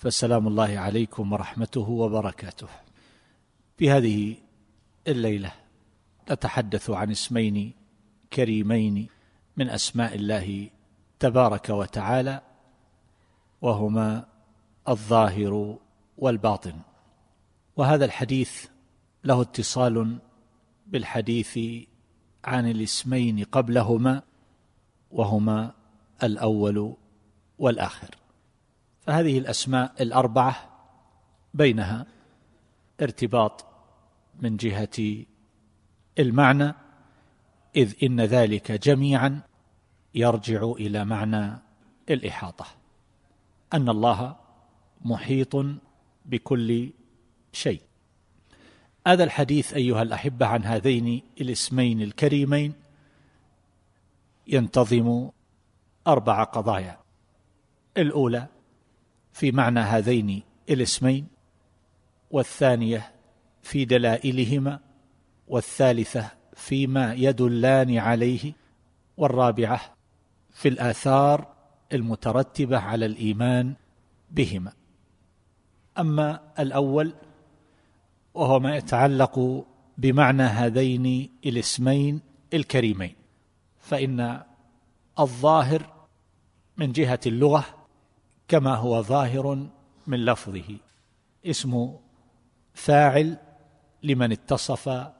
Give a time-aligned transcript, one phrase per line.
[0.00, 2.68] فسلام الله عليكم ورحمته وبركاته.
[3.76, 4.36] في هذه
[5.06, 5.52] الليلة
[6.30, 7.72] نتحدث عن اسمين
[8.32, 9.08] كريمين
[9.56, 10.70] من أسماء الله
[11.18, 12.40] تبارك وتعالى
[13.62, 14.26] وهما
[14.88, 15.78] الظاهر
[16.18, 16.74] والباطن.
[17.76, 18.66] وهذا الحديث
[19.24, 20.18] له اتصال
[20.86, 21.58] بالحديث
[22.44, 24.22] عن الاسمين قبلهما
[25.10, 25.74] وهما
[26.22, 26.96] الأول
[27.58, 28.19] والآخر.
[29.00, 30.70] فهذه الأسماء الأربعة
[31.54, 32.06] بينها
[33.02, 33.66] ارتباط
[34.40, 35.24] من جهة
[36.18, 36.74] المعنى
[37.76, 39.40] إذ إن ذلك جميعا
[40.14, 41.58] يرجع إلى معنى
[42.10, 42.66] الإحاطة.
[43.72, 44.36] أن الله
[45.04, 45.56] محيط
[46.24, 46.90] بكل
[47.52, 47.82] شيء.
[49.06, 52.74] هذا الحديث أيها الأحبة عن هذين الاسمين الكريمين
[54.46, 55.28] ينتظم
[56.06, 56.98] أربع قضايا.
[57.96, 58.46] الأولى
[59.32, 61.26] في معنى هذين الاسمين
[62.30, 63.12] والثانية
[63.62, 64.80] في دلائلهما
[65.48, 68.52] والثالثة فيما يدلان عليه
[69.16, 69.80] والرابعة
[70.50, 71.54] في الآثار
[71.92, 73.74] المترتبة على الإيمان
[74.30, 74.72] بهما.
[75.98, 77.12] أما الأول
[78.34, 79.64] وهو ما يتعلق
[79.98, 82.20] بمعنى هذين الاسمين
[82.54, 83.14] الكريمين
[83.78, 84.42] فإن
[85.18, 85.92] الظاهر
[86.76, 87.79] من جهة اللغة
[88.50, 89.66] كما هو ظاهر
[90.06, 90.78] من لفظه.
[91.46, 91.96] اسم
[92.74, 93.38] فاعل
[94.02, 95.12] لمن اتصف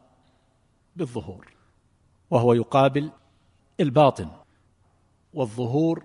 [0.96, 1.52] بالظهور
[2.30, 3.10] وهو يقابل
[3.80, 4.30] الباطن
[5.34, 6.04] والظهور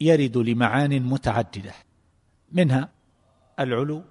[0.00, 1.72] يرد لمعان متعددة
[2.52, 2.88] منها
[3.60, 4.02] العلو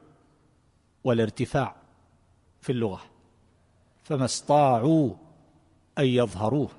[1.04, 1.76] والارتفاع
[2.62, 3.02] في اللغة
[4.04, 5.14] فما استطاعوا
[5.98, 6.70] أن يظهروه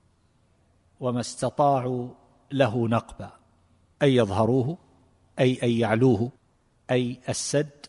[1.01, 2.09] وما استطاعوا
[2.53, 3.31] له نقبا
[4.03, 4.79] أن يظهروه
[5.39, 6.33] أي ان يعلوه
[6.91, 7.87] أي السد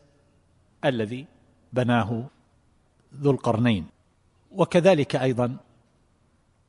[0.86, 1.26] الذي
[1.74, 2.30] بناه
[3.14, 3.86] ذو القرنين.
[4.52, 5.58] وكذلك أيضا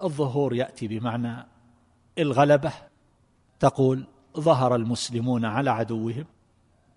[0.02, 1.46] الظهور يأتي بمعنى
[2.18, 2.72] الغلبة.
[3.60, 6.24] تقول ظهر المسلمون على عدوهم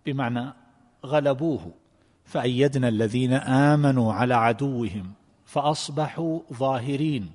[0.06, 0.54] بمعنى
[1.06, 1.74] غلبوه
[2.26, 5.14] فأيدنا الذين آمنوا على عدوهم
[5.46, 7.32] فأصبحوا ظاهرين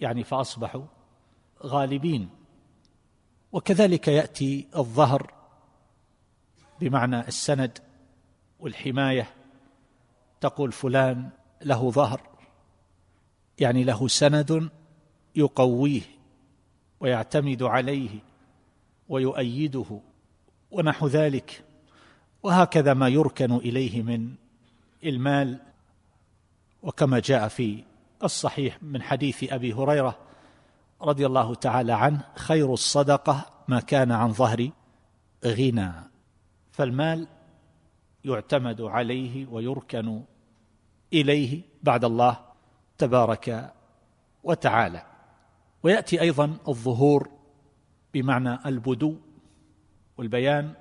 [0.00, 0.84] يعني فأصبحوا
[1.62, 2.28] غالبين.
[3.52, 5.33] وكذلك يأتي الظهر
[6.80, 7.78] بمعنى السند
[8.60, 9.26] والحماية
[10.40, 11.30] تقول فلان
[11.62, 12.20] له ظهر
[13.58, 14.70] يعني له سند
[15.36, 16.02] يقويه
[17.00, 18.10] ويعتمد عليه
[19.08, 20.00] ويؤيده
[20.70, 21.64] ونحو ذلك.
[22.42, 24.34] وهكذا ما يركن إليه من
[25.04, 25.60] المال.
[26.82, 27.84] وكما جاء في
[28.24, 30.18] الصحيح من حديث أبي هريرة
[31.02, 34.70] رضي الله تعالى عنه خير الصدقة ما كان عن ظهر
[35.44, 35.92] غنى.
[36.74, 37.26] فالمال
[38.24, 40.22] يعتمد عليه ويركن
[41.12, 42.40] إليه بعد الله
[42.98, 43.74] تبارك
[44.44, 45.06] وتعالى.
[45.82, 47.30] ويأتي أيضا الظهور
[48.14, 49.16] بمعنى البدو
[50.18, 50.74] والبيان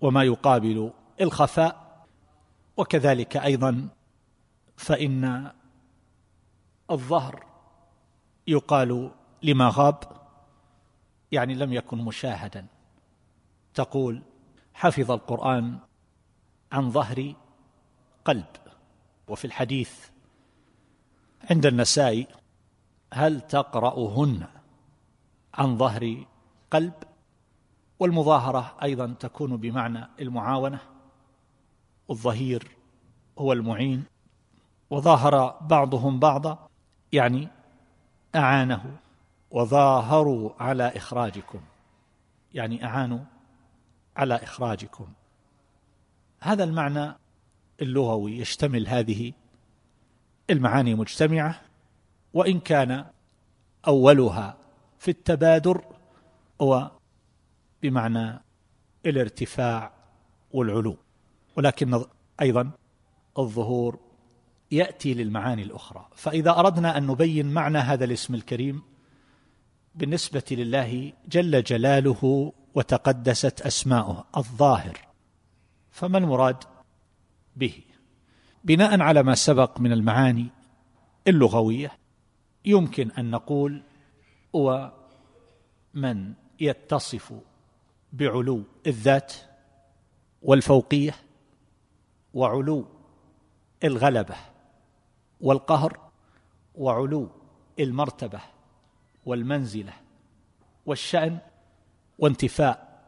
[0.00, 2.04] وما يقابل الخفاء
[2.76, 3.88] وكذلك أيضا
[4.76, 5.52] فإن
[6.90, 7.46] الظهر
[8.46, 9.10] يقال
[9.42, 9.98] لما غاب
[11.32, 12.66] يعني لم يكن مشاهدا.
[13.74, 14.22] تقول
[14.78, 15.78] حفظ القرآن
[16.72, 17.34] عن ظهر
[18.24, 18.46] قلب.
[19.28, 20.08] وفي الحديث
[21.50, 22.26] عند النساء
[23.12, 24.46] هل تقرأهن
[25.54, 26.24] عن ظهر
[26.70, 26.92] قلب؟
[27.98, 30.80] والمظاهرة أيضا تكون بمعنى المعاونة.
[32.08, 32.68] والظهير
[33.38, 34.04] هو المعين.
[34.90, 36.68] وظاهر بعضهم بعضا
[37.12, 37.48] يعني
[38.34, 38.96] أعانه.
[39.50, 41.60] وظاهروا على إخراجكم
[42.54, 43.37] يعني أعانوا
[44.18, 45.12] على إخراجكم.
[46.40, 47.12] هذا المعنى
[47.82, 49.32] اللغوي يشتمل هذه
[50.50, 51.60] المعاني مجتمعة
[52.34, 53.04] وإن كان
[53.88, 54.56] أولها
[54.98, 55.84] في التبادر
[56.60, 56.90] هو
[57.82, 58.40] بمعنى
[59.06, 59.92] الارتفاع
[60.52, 60.96] والعلو.
[61.56, 62.04] ولكن
[62.40, 62.70] أيضا
[63.38, 63.98] الظهور
[64.70, 66.08] يأتي للمعاني الأخرى.
[66.14, 68.82] فإذا أردنا أن نبين معنى هذا الاسم الكريم
[69.94, 74.98] بالنسبة لله جل جلاله وتقدست أسماؤه الظاهر
[75.90, 76.64] فما المراد
[77.56, 77.82] به؟
[78.64, 80.46] بناء على ما سبق من المعاني
[81.26, 81.92] اللغوية
[82.64, 83.82] يمكن أن نقول
[84.54, 84.92] هو
[85.94, 87.34] من يتصف
[88.12, 89.34] بعلو الذات
[90.42, 91.14] والفوقية
[92.34, 92.86] وعلو
[93.84, 94.36] الغلبة
[95.40, 95.98] والقهر
[96.74, 97.28] وعلو
[97.78, 98.40] المرتبة
[99.26, 99.92] والمنزلة
[100.86, 101.38] والشأن
[102.18, 103.02] وانتفاء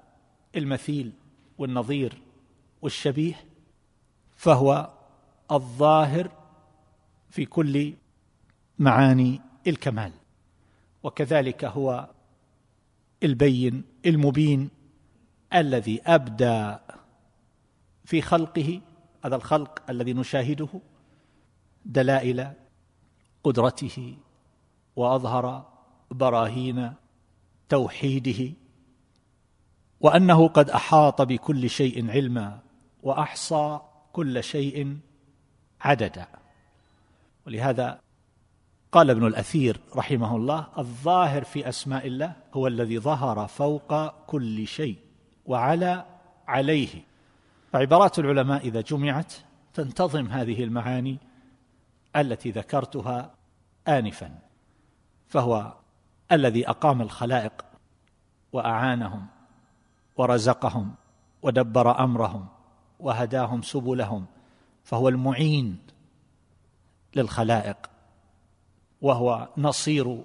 [0.56, 1.12] المثيل
[1.58, 2.22] والنظير
[2.82, 3.44] والشبيه
[4.36, 4.90] فهو
[5.52, 6.30] الظاهر
[7.30, 7.94] في كل
[8.78, 10.12] معاني الكمال.
[11.02, 12.10] وكذلك هو
[13.22, 14.70] البين المبين
[15.54, 16.76] الذي أبدى
[18.04, 18.80] في خلقه
[19.24, 20.68] هذا الخلق الذي نشاهده
[21.84, 22.52] دلائل
[23.44, 24.16] قدرته
[24.96, 25.72] وأظهر
[26.10, 26.94] براهين
[27.68, 28.52] توحيده
[30.00, 32.58] وأنه قد أحاط بكل شيء علما
[33.02, 33.80] وأحصى
[34.12, 34.98] كل شيء
[35.80, 36.26] عددا.
[37.46, 38.00] ولهذا
[38.92, 44.96] قال ابن الأثير رحمه الله الظاهر في أسماء الله هو الذي ظهر فوق كل شيء
[45.46, 46.06] وعلى
[46.48, 47.02] عليه.
[47.72, 49.34] فعبارات العلماء إذا جمعت
[49.74, 51.18] تنتظم هذه المعاني
[52.16, 53.34] التي ذكرتها
[53.88, 54.38] انفا
[55.28, 55.72] فهو
[56.32, 57.64] الذي أقام الخلائق
[58.52, 59.39] وأعانهم.
[60.20, 60.94] ورزقهم
[61.42, 62.46] ودبر أمرهم
[63.00, 64.26] وهداهم سبلهم
[64.84, 65.78] فهو المعين
[67.16, 67.90] للخلائق
[69.00, 70.24] وهو نصير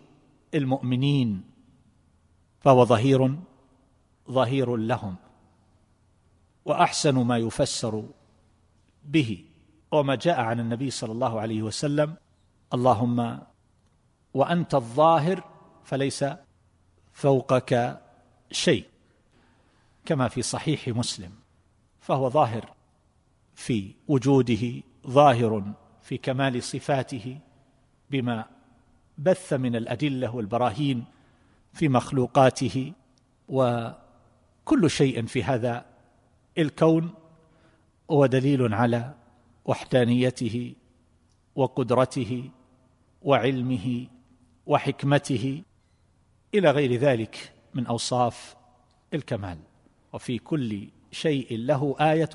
[0.53, 1.43] المؤمنين
[2.59, 3.35] فهو ظهير
[4.31, 5.15] ظهير لهم
[6.65, 8.03] وأحسن ما يفسر
[9.05, 9.45] به
[9.91, 12.15] وما جاء عن النبي صلى الله عليه وسلم
[12.73, 13.39] اللهم
[14.33, 15.43] وأنت الظاهر
[15.83, 16.25] فليس
[17.13, 18.01] فوقك
[18.51, 18.94] شيء.
[20.05, 21.31] كما في صحيح مسلم
[21.99, 22.73] فهو ظاهر
[23.55, 27.39] في وجوده ظاهر في كمال صفاته
[28.11, 28.45] بما
[29.17, 31.05] بث من الأدلة والبراهين
[31.73, 32.93] في مخلوقاته
[33.49, 35.85] وكل شيء في هذا
[36.57, 37.13] الكون
[38.11, 39.13] هو دليل على
[39.65, 40.75] وحدانيته
[41.55, 42.49] وقدرته
[43.21, 44.07] وعلمه
[44.65, 45.63] وحكمته
[46.53, 48.55] إلى غير ذلك من أوصاف
[49.13, 49.57] الكمال.
[50.15, 52.29] وفي كل شيء له آية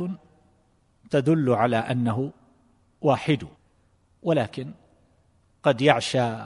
[1.10, 2.32] تدل على أنه
[3.00, 3.46] واحد
[4.22, 4.72] ولكن
[5.62, 6.36] قد يعشى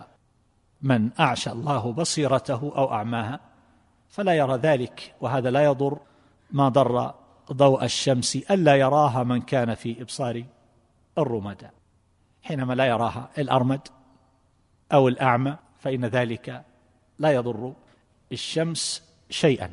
[0.83, 3.41] من أعشى الله بصيرته أو أعماها
[4.09, 5.99] فلا يرى ذلك وهذا لا يضر.
[6.51, 7.15] ما ضر
[7.53, 10.45] ضوء الشمس ألا يراها من كان في إبصار
[11.19, 11.71] الرمد
[12.43, 13.89] حينما لا يراها الأرمد
[14.93, 16.65] أو الأعمى فإن ذلك
[17.19, 17.75] لا يضر
[18.33, 19.71] الشمس شيئا.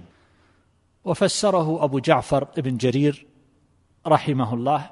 [1.06, 3.28] وفسره أبو جعفر بن جرير
[4.08, 4.90] رحمه الله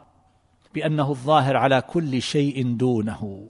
[0.73, 3.49] بأنه الظاهر على كل شيء دونه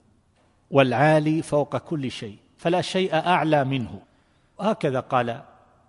[0.70, 4.00] والعالي فوق كل شيء فلا شيء أعلى منه.
[4.58, 5.42] وهكذا قال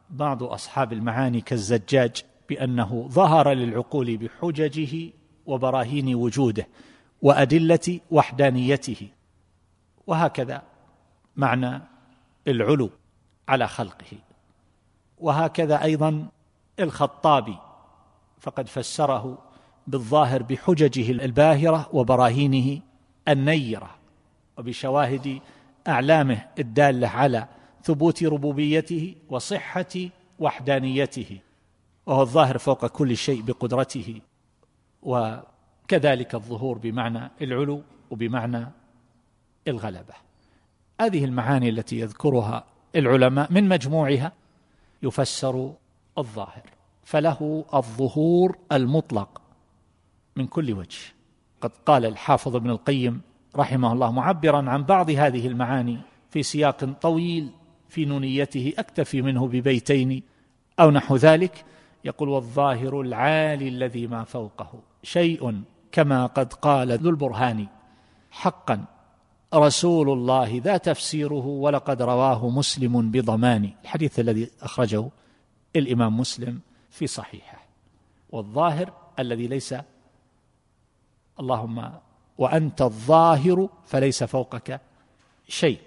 [0.09, 5.11] بعض أصحاب المعاني كالزجاج بأنه ظهر للعقول بحججه
[5.45, 6.67] وبراهين وجوده
[7.21, 9.07] وأدلة وحدانيته.
[10.07, 10.61] وهكذا
[11.35, 11.81] معنى
[12.47, 12.89] العلو
[13.49, 14.17] على خلقه.
[15.17, 16.27] وهكذا أيضا
[16.79, 17.57] الخطابي
[18.39, 19.37] فقد فسره
[19.87, 22.81] بالظاهر بحججه الباهرة وبراهينه
[23.27, 23.95] النيرة
[24.57, 25.41] وبشواهد
[25.87, 27.47] أعلامه الدالة على
[27.83, 29.95] ثبوت ربوبيته وصحة
[30.39, 31.39] وحدانيته
[32.05, 34.21] وهو الظاهر فوق كل شيء بقدرته
[35.01, 37.81] وكذلك الظهور بمعنى العلو
[38.11, 38.67] وبمعنى
[39.67, 40.13] الغلبة.
[41.01, 42.63] هذه المعاني التي يذكرها
[42.95, 44.31] العلماء من مجموعها
[45.03, 45.73] يفسر
[46.17, 46.63] الظاهر
[47.03, 49.41] فله الظهور المطلق
[50.35, 50.99] من كل وجه.
[51.61, 53.21] قد قال الحافظ ابن القيم
[53.55, 55.97] رحمه الله معبرا عن بعض هذه المعاني
[56.29, 57.49] في سياق طويل
[57.89, 60.23] في نونيته أكتفي منه ببيتين
[60.79, 61.65] أو نحو ذلك.
[62.05, 64.71] يقول والظاهر العالي الذي ما فوقه.
[65.03, 67.67] شيء كما قد قال ذو البرهان.
[68.31, 68.85] حقا
[69.53, 75.09] رسول الله ذا تفسيره ولقد رواه مسلم بضمان الحديث الذي أخرجه
[75.75, 76.59] الإمام مسلم
[76.89, 77.65] في صحيحه.
[78.29, 79.75] والظاهر الذي ليس
[81.39, 81.91] اللهم
[82.37, 84.81] وأنت الظاهر فليس فوقك
[85.47, 85.79] شيء.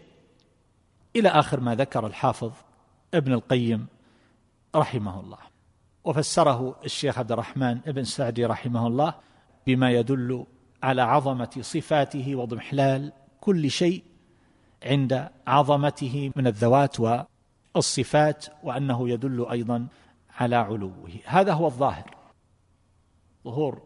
[1.17, 2.53] إلى آخر ما ذكر الحافظ
[3.14, 3.87] ابن القيم
[4.75, 5.38] رحمه الله.
[6.05, 9.14] وفسره الشيخ عبد الرحمن بن سعدي رحمه الله
[9.67, 10.47] بما يدل
[10.83, 14.03] على عظمة صفاته واضمحلال كل شيء
[14.85, 17.00] عند عظمته من الذوات
[17.75, 19.87] والصفات وأنه يدل أيضا
[20.40, 21.11] على علوه.
[21.25, 22.16] هذا هو الظاهر.
[23.45, 23.83] ظهور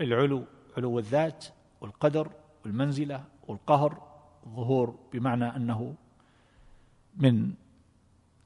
[0.00, 0.44] العلو
[0.76, 1.44] علو الذات
[1.80, 2.30] والقدر
[2.64, 4.02] والمنزلة والقهر.
[4.46, 5.94] الظهور بمعنى أنه
[7.16, 7.52] من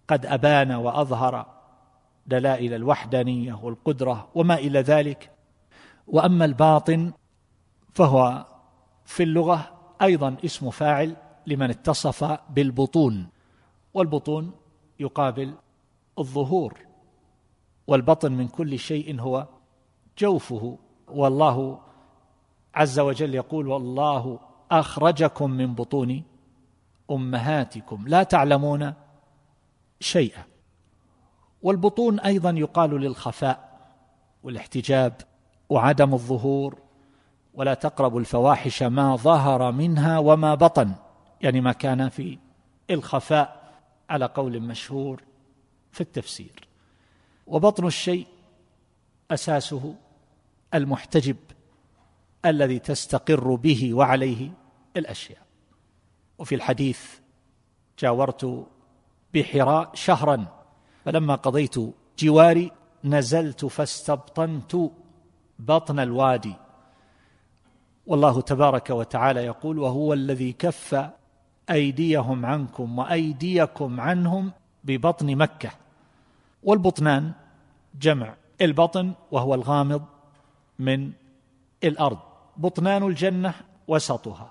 [0.09, 1.47] قد أبان وأظهر
[2.27, 5.31] دلائل الوحدانية والقدرة وما إلى ذلك.
[6.07, 7.13] وأما الباطن
[7.95, 8.47] فهو
[9.05, 13.29] في اللغة أيضا اسم فاعل لمن اتصف بالبطون.
[13.95, 14.60] والبطون
[15.01, 15.55] يقابل
[16.19, 16.79] الظهور
[17.87, 19.47] والبطن من كل شيء هو
[20.19, 20.79] جوفه.
[21.09, 21.81] والله
[22.75, 24.41] عز وجل يقول والله
[24.71, 26.23] أخرجكم من بطون
[27.11, 28.05] أمهاتكم.
[28.09, 28.95] لا تعلمون
[30.01, 30.45] شيئا.
[31.63, 33.71] والبطون أيضا يقال للخفاء
[34.43, 35.13] والاحتجاب
[35.69, 36.79] وعدم الظهور
[37.55, 40.95] ولا تقربوا الفواحش ما ظهر منها وما بطن
[41.41, 42.39] يعني ما كان في
[42.91, 43.60] الخفاء.
[44.11, 45.23] على قول مشهور
[45.93, 46.69] في التفسير.
[47.47, 48.27] وبطن الشيء
[49.31, 49.95] أساسه
[50.75, 51.37] المحتجب
[52.45, 54.51] الذي تستقر به وعليه
[54.97, 55.43] الأشياء.
[56.39, 57.19] وفي الحديث
[57.99, 58.67] جاورت
[59.35, 60.47] بحراء شهرا
[61.05, 61.75] فلما قضيت
[62.19, 62.71] جواري
[63.05, 64.77] نزلت فاستبطنت
[65.59, 66.55] بطن الوادي.
[68.07, 71.11] والله تبارك وتعالى يقول وهو الذي كف
[71.71, 74.53] أيديهم عنكم وأيديكم عنهم
[74.85, 75.71] ببطن مكة.
[76.63, 77.33] والبطنان
[78.01, 80.03] جمع البطن وهو الغامض
[80.79, 81.13] من
[81.85, 82.19] الأرض.
[82.57, 83.55] بطنان الجنة
[83.89, 84.51] وسطها.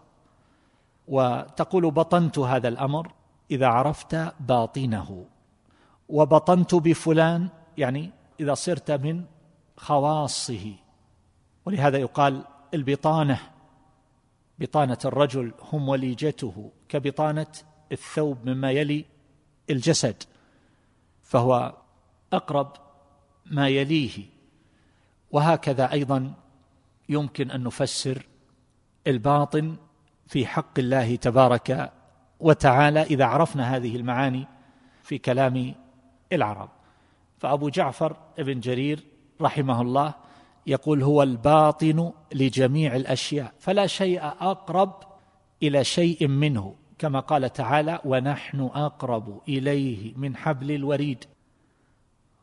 [1.08, 3.12] وتقول بطنت هذا الأمر
[3.52, 5.26] إذا عرفت باطنه.
[6.10, 9.24] وبطنت بفلان يعني إذا صرت من
[9.78, 10.74] خواصه.
[11.66, 13.40] ولهذا يقال البطانة.
[14.60, 17.48] بطانة الرجل هم وليجته كبطانة
[17.92, 19.06] الثوب مما يلي
[19.70, 20.24] الجسد
[21.24, 21.74] فهو
[22.34, 22.74] أقرب
[23.46, 24.26] ما يليه.
[25.32, 26.34] وهكذا أيضا
[27.10, 28.26] يمكن أن نفسر
[29.08, 29.76] الباطن
[30.28, 31.94] في حق الله تبارك
[32.40, 34.48] وتعالى إذا عرفنا هذه المعاني
[35.04, 35.76] في كلام
[36.34, 36.70] العرب.
[37.38, 39.04] فأبو جعفر ابن جرير
[39.42, 40.14] رحمه الله
[40.70, 44.94] يقول هو الباطن لجميع الأشياء فلا شيء أقرب
[45.64, 51.26] إلى شيء منه كما قال تعالى ونحن أقرب إليه من حبل الوريد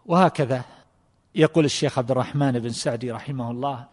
[0.06, 0.64] وهكذا
[1.34, 3.86] يقول الشيخ عبد الرحمن بن سعدي رحمه الله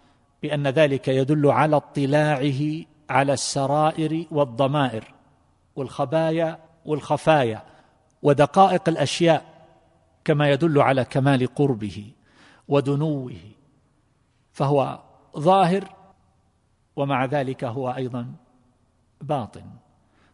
[0.44, 2.62] بأن ذلك يدل على اطلاعه
[3.10, 5.13] على السرائر والضمائر
[5.75, 7.63] والخبايا والخفايا
[8.22, 9.46] ودقائق الأشياء
[10.25, 12.12] كما يدل على كمال قربه
[12.68, 13.34] ودنوه
[14.53, 15.00] فهو
[15.38, 15.89] ظاهر
[16.95, 18.33] ومع ذلك هو أيضا
[19.22, 19.65] باطن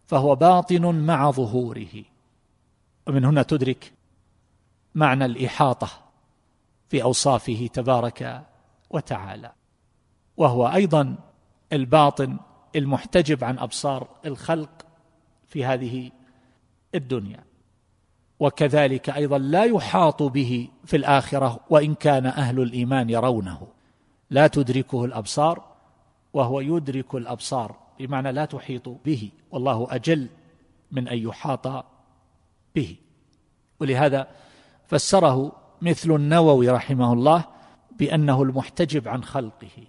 [0.05, 2.03] فهو باطن مع ظهوره.
[3.07, 3.93] ومن هنا تدرك
[4.95, 5.89] معنى الإحاطة
[6.89, 8.43] في أوصافه تبارك
[8.89, 9.51] وتعالى.
[10.37, 11.15] وهو أيضا
[11.73, 12.37] الباطن
[12.75, 14.85] المحتجب عن أبصار الخلق
[15.47, 16.11] في هذه
[16.95, 17.43] الدنيا.
[18.39, 23.67] وكذلك أيضا لا يحاط به في الآخرة وإن كان أهل الإيمان يرونه.
[24.29, 25.63] لا تدركه الأبصار
[26.33, 30.27] وهو يدرك الأبصار بمعنى لا تحيط به والله أجل
[30.91, 31.85] من أن يحاط
[32.75, 32.95] به.
[33.79, 34.27] ولهذا
[34.87, 37.45] فسره مثل النووي رحمه الله
[37.99, 39.83] بأنه المحتجب عن خلقه.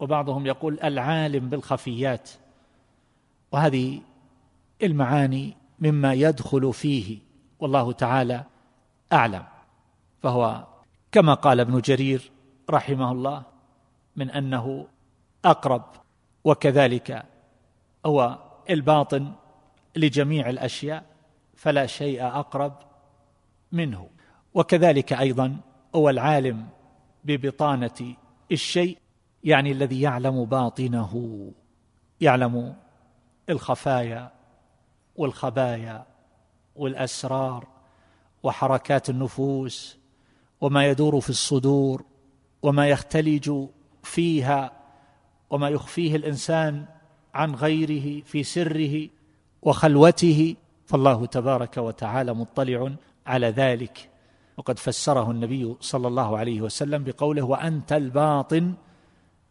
[0.00, 2.30] وبعضهم يقول العالم بالخفيات
[3.52, 4.00] وهذه
[4.82, 7.18] المعاني مما يدخل فيه
[7.60, 8.44] والله تعالى
[9.12, 9.44] أعلم.
[10.22, 10.66] فهو
[11.12, 12.30] كما قال ابن جرير
[12.70, 13.51] رحمه الله
[14.16, 14.86] من أنه
[15.44, 15.84] أقرب
[16.44, 17.24] وكذلك
[18.06, 18.38] هو
[18.70, 19.32] الباطن
[19.96, 21.04] لجميع الأشياء
[21.54, 22.72] فلا شيء أقرب
[23.72, 24.08] منه.
[24.54, 25.56] وكذلك أيضا
[25.94, 26.68] هو العالم
[27.24, 28.14] ببطانة
[28.52, 28.98] الشيء
[29.44, 31.52] يعني الذي يعلم باطنه
[32.20, 32.76] يعلم
[33.50, 34.32] الخفايا
[35.16, 36.06] والخبايا
[36.76, 37.68] والأسرار
[38.42, 39.98] وحركات النفوس
[40.60, 42.04] وما يدور في الصدور
[42.62, 43.52] وما يختلج
[44.02, 44.72] فيها
[45.50, 46.84] وما يخفيه الإنسان
[47.34, 49.08] عن غيره في سره
[49.62, 50.56] وخلوته
[50.86, 52.92] فالله تبارك وتعالى مطلع
[53.26, 54.12] على ذلك.
[54.56, 58.74] وقد فسره النبي صلى الله عليه وسلم بقوله وأنت الباطن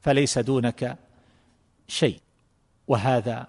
[0.01, 0.97] فليس دونك
[1.87, 2.19] شيء
[2.87, 3.47] وهذا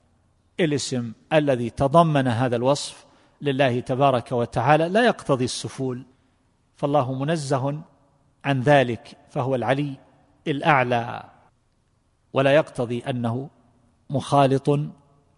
[0.61, 3.07] الاسم الذي تضمن هذا الوصف
[3.43, 6.03] لله تبارك وتعالى لا يقتضي السفول
[6.77, 7.81] فالله منزه
[8.45, 9.95] عن ذلك فهو العلي
[10.47, 11.25] الأعلى
[12.33, 13.51] ولا يقتضي أنه
[14.11, 14.71] مخالط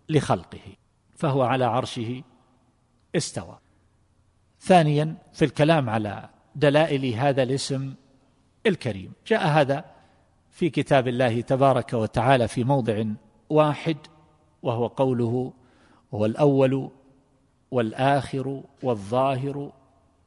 [0.08, 0.76] لخلقه
[1.16, 2.22] فهو على عرشه
[3.16, 3.58] استوى.
[4.60, 7.94] ثانيا في الكلام على دلائل هذا الاسم
[8.66, 9.12] الكريم.
[9.26, 9.84] جاء هذا
[10.50, 13.04] في كتاب الله تبارك وتعالى في موضع
[13.50, 13.96] واحد
[14.62, 15.52] وهو قوله
[16.14, 16.90] هو الأول
[17.70, 19.72] والآخر والظاهر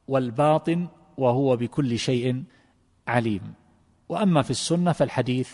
[0.08, 2.44] والباطن وهو بكل شيء
[3.08, 3.54] عليم.
[4.10, 5.52] وأما في السنة فالحديث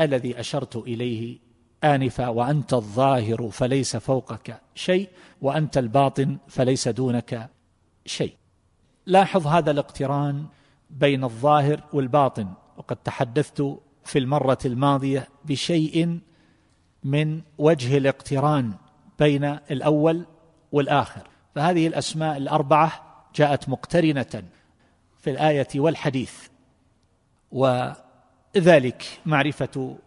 [0.00, 1.38] الذي أشرت إليه
[1.84, 5.08] آنفا وأنت الظاهر فليس فوقك شيء
[5.42, 7.50] وأنت الباطن فليس دونك
[8.06, 8.34] شيء.
[9.06, 10.46] لاحظ هذا الاقتران
[10.90, 16.18] بين الظاهر والباطن وقد تحدثت في المرة الماضية بشيء
[17.04, 18.72] من وجه الاقتران
[19.18, 20.26] بين الأول
[20.72, 21.28] والآخر.
[21.54, 22.92] فهذه الأسماء الأربعة
[23.34, 24.42] جاءت مقترنة
[25.18, 26.48] في الآية والحديث.
[27.52, 29.98] وذلك معرفة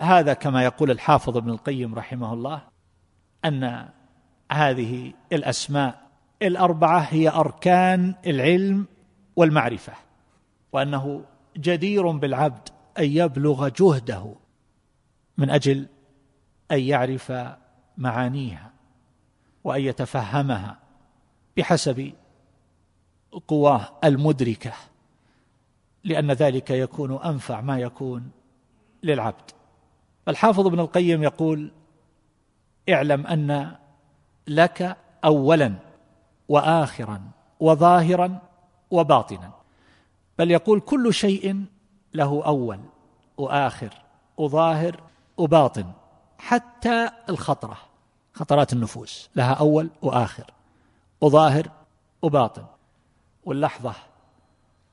[0.00, 2.62] هذا كما يقول الحافظ ابن القيم رحمه الله
[3.44, 3.88] أن
[4.52, 6.06] هذه الأسماء
[6.42, 8.86] الأربعة هي أركان العلم
[9.36, 9.92] والمعرفة
[10.72, 11.24] وأنه
[11.56, 14.34] جدير بالعبد أن يبلغ جهده
[15.38, 15.86] من أجل
[16.72, 17.32] أن يعرف
[17.96, 18.72] معانيها
[19.64, 20.78] وأن يتفهمها
[21.56, 22.12] بحسب
[23.48, 24.72] قواه المدركة.
[26.06, 28.30] لأن ذلك يكون أنفع ما يكون
[29.02, 29.50] للعبد.
[30.28, 31.70] الحافظ ابن القيم يقول
[32.88, 33.76] اعلم أن
[34.46, 35.74] لك اولا
[36.48, 37.20] واخرا
[37.60, 38.38] وظاهرا
[38.90, 39.50] وباطنا.
[40.38, 41.64] بل يقول كل شيء
[42.14, 42.80] له أول
[43.36, 43.94] وآخر
[44.36, 45.00] وظاهر
[45.36, 45.92] وباطن
[46.38, 47.76] حتى الخطرة
[48.34, 50.50] خطرات النفوس لها أول وآخر
[51.20, 51.70] وظاهر
[52.22, 52.64] وباطن.
[53.44, 53.94] واللحظة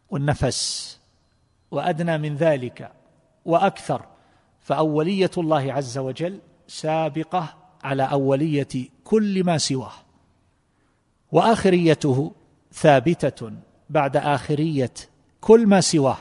[0.10, 1.00] والنفس
[1.74, 2.92] وأدنى من ذلك
[3.46, 4.06] وأكثر
[4.60, 7.54] فأولية الله عز وجل سابقة
[7.84, 9.92] على أولية كل ما سواه.
[11.32, 12.32] وآخريته
[12.74, 13.52] ثابتة
[13.90, 14.94] بعد آخرية
[15.42, 16.18] كل ما سواه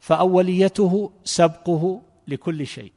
[0.00, 2.92] فأوليته سبقه لكل شيء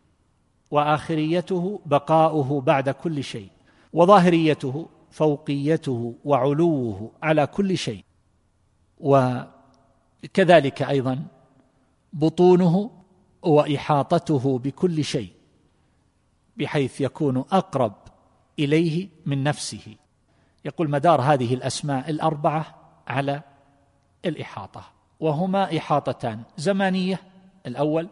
[0.71, 3.49] وآخريته بقاؤه بعد كل شيء
[3.93, 8.03] وظاهريته فوقيته وعلوه على كل شيء.
[8.99, 11.34] وكذلك أيضا
[12.15, 12.91] بطونه
[13.41, 15.33] وإحاطته بكل شيء
[16.57, 17.93] بحيث يكون أقرب
[18.59, 19.95] إليه من نفسه.
[20.65, 22.75] يقول مدار هذه الأسماء الأربعة
[23.07, 23.41] على
[24.25, 24.83] الإحاطة
[25.19, 27.21] وهما إحاطتان زمانية
[27.65, 28.09] الأول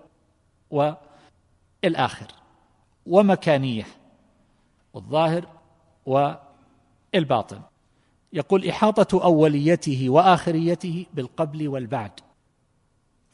[0.71, 2.27] والآخر
[3.05, 3.85] ومكانية
[4.93, 5.47] والظاهر
[6.05, 7.61] والباطن.
[8.33, 12.19] يقول إحاطة أوليته وآخريته بالقبل والبعد.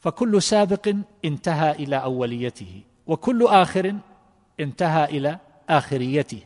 [0.00, 3.94] فكل سابق انتهى إلى أوليته وكل آخر
[4.60, 6.40] انتهى إلى آخريته.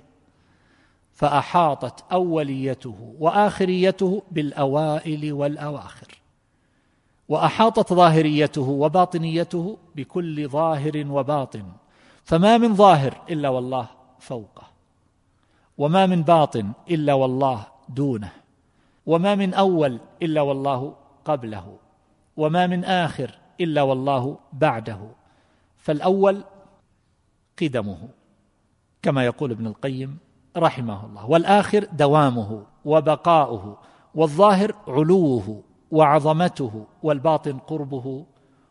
[1.13, 6.09] فأحاطت أوليته وآخريته بالأوائل والأواخر
[7.29, 11.65] وأحاطت ظاهريته وباطنيته بكل ظاهر وباطن.
[12.25, 13.87] فما من ظاهر إلا والله
[14.19, 14.67] فوقه
[15.79, 18.33] وما من باطن إلا والله دونه
[19.07, 21.77] وما من أول إلا والله قبله
[22.37, 24.99] وما من آخر إلا والله بعده.
[25.79, 26.45] فالأول
[27.63, 28.09] قدمه
[29.03, 30.19] كما يقول ابن القيم
[30.57, 31.31] رحمه الله.
[31.31, 33.79] والآخر دوامه وبقاؤه
[34.15, 38.27] والظاهر علوه وعظمته والباطن قربه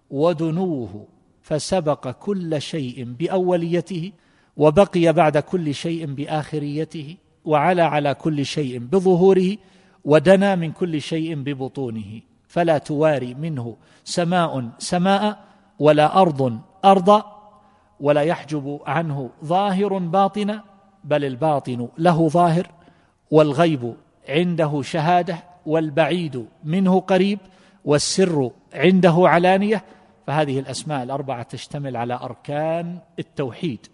[0.09, 1.07] ودنوه.
[1.41, 4.11] فسبق كل شيء بأوليته
[4.57, 9.57] وبقي بعد كل شيء بآخريته وعلى على كل شيء بظهوره
[10.05, 12.21] ودنا من كل شيء ببطونه.
[12.53, 15.39] فلا تواري منه سماء سماء
[15.79, 17.49] ولا أرض ارضا
[17.99, 20.63] ولا يحجب عنه ظاهر باطنا
[21.03, 22.67] بل الباطن له ظاهر
[23.31, 23.95] والغيب
[24.29, 27.39] عنده شهادة والبعيد منه قريب
[27.85, 29.83] والسر عنده علانية.
[30.27, 33.87] فهذه الأسماء الأربعة تشتمل على أركان التوحيد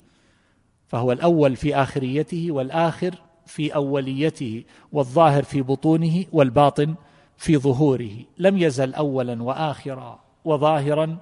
[0.88, 6.96] فهو الأول في آخريته والآخر في أوليته والظاهر في بطونه والباطن
[7.40, 11.18] في ظهوره لم يزل اولا واخرا وظاهرا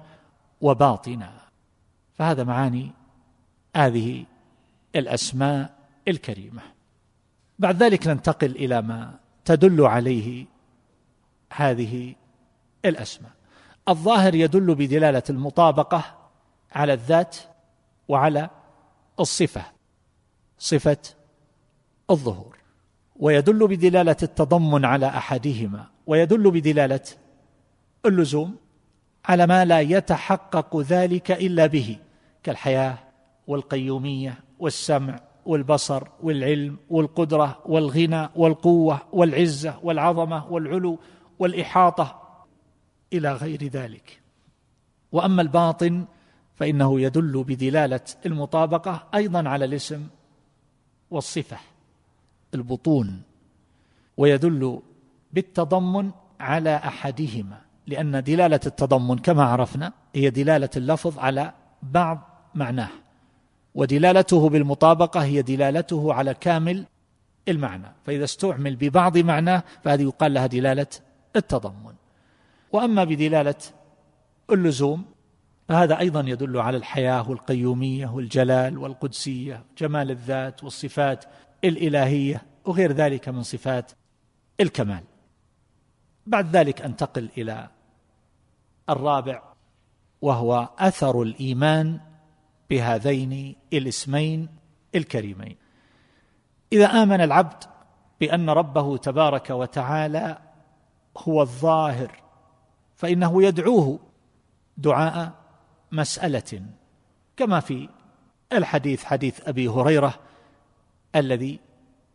[0.60, 1.32] وباطنا.
[2.14, 2.92] فهذا معاني
[3.76, 4.24] هذه
[4.96, 5.74] الأسماء
[6.08, 6.62] الكريمة.
[7.58, 10.46] بعد ذلك ننتقل إلى ما تدل عليه
[11.52, 12.14] هذه
[12.84, 13.32] الأسماء.
[13.88, 16.04] الظاهر يدل بدلالة المطابقة
[16.72, 17.36] على الذات
[18.08, 18.50] وعلى
[19.20, 19.62] الصفة
[20.58, 21.02] صفة
[22.10, 22.58] الظهور
[23.16, 25.97] ويدل بدلالة التضمن على أحدهما.
[26.08, 27.00] ويدل بدلالة
[28.06, 28.56] اللزوم
[29.24, 31.98] على ما لا يتحقق ذلك إلا به
[32.42, 32.98] كالحياة
[33.46, 40.98] والقيومية والسمع والبصر والعلم والقدرة والغنى والقوة والعزة والعظمة والعلو
[41.38, 42.22] والإحاطة
[43.12, 44.20] إلى غير ذلك.
[45.12, 46.04] وأما الباطن
[46.54, 50.06] فإنه يدل بدلالة المطابقة أيضا على الاسم
[51.10, 51.58] والصفة
[52.54, 53.22] البطون
[54.16, 54.80] ويدل
[55.32, 56.10] بالتضمن
[56.40, 62.18] على أحدهما لأن دلالة التضمن كما عرفنا هي دلالة اللفظ على بعض
[62.54, 62.90] معناه
[63.74, 66.84] ودلالته بالمطابقة هي دلالته على كامل
[67.48, 70.86] المعنى فإذا استعمل ببعض معناه فهذه يقال لها دلالة
[71.36, 71.94] التضمن.
[72.72, 73.54] وأما بدلالة
[74.50, 75.04] اللزوم
[75.68, 81.24] فهذا أيضا يدل على الحياة والقيومية والجلال والقدسية جمال الذات والصفات
[81.64, 83.92] الإلهية وغير ذلك من صفات
[84.60, 85.02] الكمال.
[86.28, 87.68] بعد ذلك أنتقل إلى
[88.90, 89.42] الرابع
[90.22, 92.00] وهو أثر الإيمان
[92.70, 94.48] بهذين الاسمين
[94.94, 95.56] الكريمين.
[96.72, 97.64] إذا آمن العبد
[98.20, 100.38] بأن ربه تبارك وتعالى
[101.18, 102.22] هو الظاهر
[102.96, 103.98] فإنه يدعوه
[104.76, 105.32] دعاء
[105.92, 106.62] مسألة
[107.36, 107.88] كما في
[108.52, 110.14] الحديث حديث أبي هريرة
[111.16, 111.60] الذي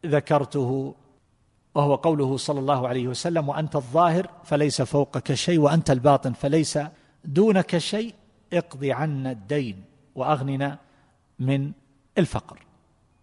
[0.06, 0.96] ذكرته
[1.76, 6.80] وهو قوله صلى الله عليه وسلم وأنت الظاهر فليس فوقك شيء وأنت الباطن فليس
[7.26, 8.14] دونك شيء
[8.54, 9.84] اقض عنا الدين
[10.16, 10.80] وأغننا
[11.40, 11.72] من
[12.18, 12.60] الفقر.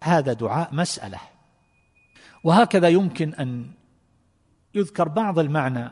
[0.03, 1.17] هذا دعاء مسألة.
[2.43, 3.71] وهكذا يمكن أن
[4.75, 5.91] يذكر بعض المعنى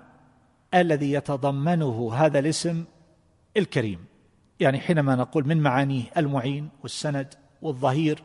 [0.74, 2.86] الذي يتضمنه هذا الاسم
[3.58, 4.06] الكريم.
[4.60, 8.24] يعني حينما نقول من معانيه المعين والسند والظهير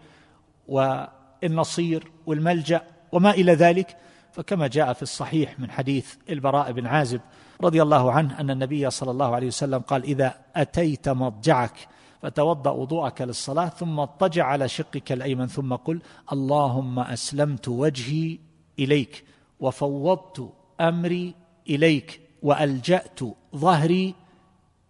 [0.69, 3.97] والنصير والملجأ وما إلى ذلك
[4.35, 7.21] فكما جاء في الصحيح من حديث البراء بن عازب
[7.63, 11.89] رضي الله عنه أن النبي صلى الله عليه وسلم قال إذا أتيت مضجعك
[12.23, 16.01] فتوضأ وضوءك للصلاة ثم اضطجع على شقك الأيمن ثم قل
[16.33, 18.39] اللهم أسلمت وجهي
[18.79, 19.25] إليك
[19.61, 21.35] وفوضت أمري
[21.71, 23.21] إليك وألجأت
[23.57, 24.15] ظهري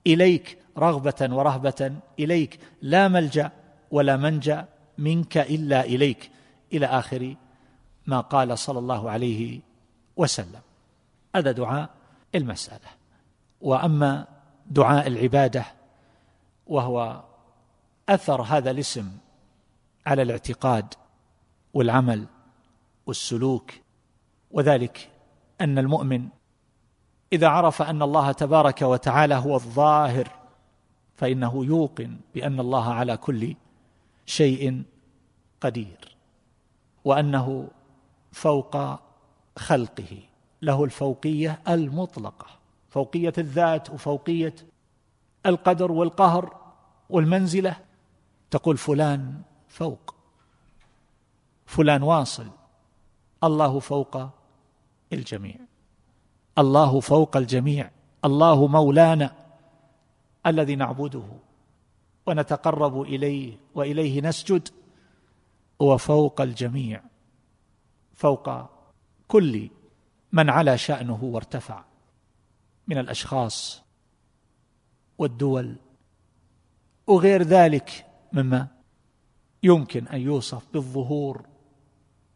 [0.07, 3.51] إليك رغبة ورهبة إليك لا ملجأ
[3.91, 4.65] ولا منجأ
[4.99, 6.31] منك إلا إليك
[6.73, 7.35] إلى آخر
[8.07, 9.61] ما قال صلى الله عليه
[10.17, 10.61] وسلم.
[11.37, 11.91] هذا دعاء
[12.35, 12.89] المسألة.
[13.61, 14.27] وأما
[14.67, 15.65] دعاء العبادة
[16.67, 17.23] وهو
[18.09, 19.11] أثر هذا الاسم
[20.07, 20.95] على الاعتقاد
[21.75, 22.27] والعمل
[23.07, 23.71] والسلوك
[24.51, 25.11] وذلك
[25.61, 26.29] أن المؤمن
[27.33, 30.29] إذا عرف أن الله تبارك وتعالى هو الظاهر
[31.17, 33.55] فإنه يوقن بأن الله على كل
[34.27, 34.83] شيء
[35.61, 36.17] قدير
[37.05, 37.69] وأنه
[38.35, 38.77] فوق
[39.57, 40.19] خلقه
[40.63, 42.47] له الفوقية المطلقة.
[42.91, 44.55] فوقية الذات وفوقية
[45.47, 46.57] القدر والقهر
[47.11, 47.77] والمنزلة.
[48.51, 50.15] تقول فلان فوق
[51.67, 52.47] فلان واصل
[53.45, 54.29] الله فوق
[55.13, 55.57] الجميع.
[56.59, 57.91] الله فوق الجميع
[58.25, 59.33] الله مولانا
[60.47, 61.29] الذي نعبده
[62.27, 64.69] ونتقرب إليه وإليه نسجد
[65.83, 67.03] هو فوق الجميع.
[68.15, 68.51] فوق
[69.29, 69.71] كل
[70.33, 71.85] من علا شأنه وارتفع
[72.87, 73.83] من الأشخاص
[75.19, 75.77] والدول
[77.07, 78.69] وغير ذلك مما
[79.63, 81.47] يمكن أن يوصف بالظهور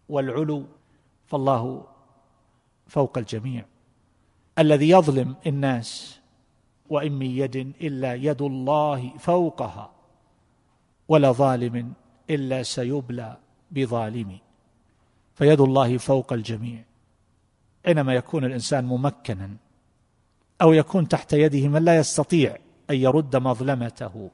[0.08, 0.66] والعلو
[1.26, 1.86] فالله
[2.86, 3.64] فوق الجميع.
[4.58, 6.20] الذي يظلم الناس
[6.88, 9.92] وإن من يد إلا يد الله فوقها
[11.08, 11.92] ولا ظالم
[12.30, 13.36] إلا سيبلى
[13.70, 14.38] بظالم
[15.38, 16.82] فيد الله فوق الجميع.
[17.86, 19.50] حينما يكون الإنسان ممكنا
[20.62, 22.56] أو يكون تحت يده من لا يستطيع
[22.90, 24.30] أن يرد مظلمته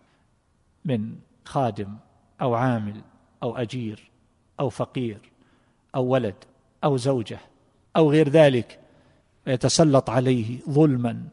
[0.84, 1.96] من خادم
[2.40, 3.00] أو عامل
[3.42, 4.10] أو أجير
[4.60, 5.18] أو فقير
[5.94, 6.34] أو ولد
[6.84, 7.38] أو زوجة
[7.96, 8.80] أو غير ذلك
[9.44, 11.28] فيتسلط عليه ظلما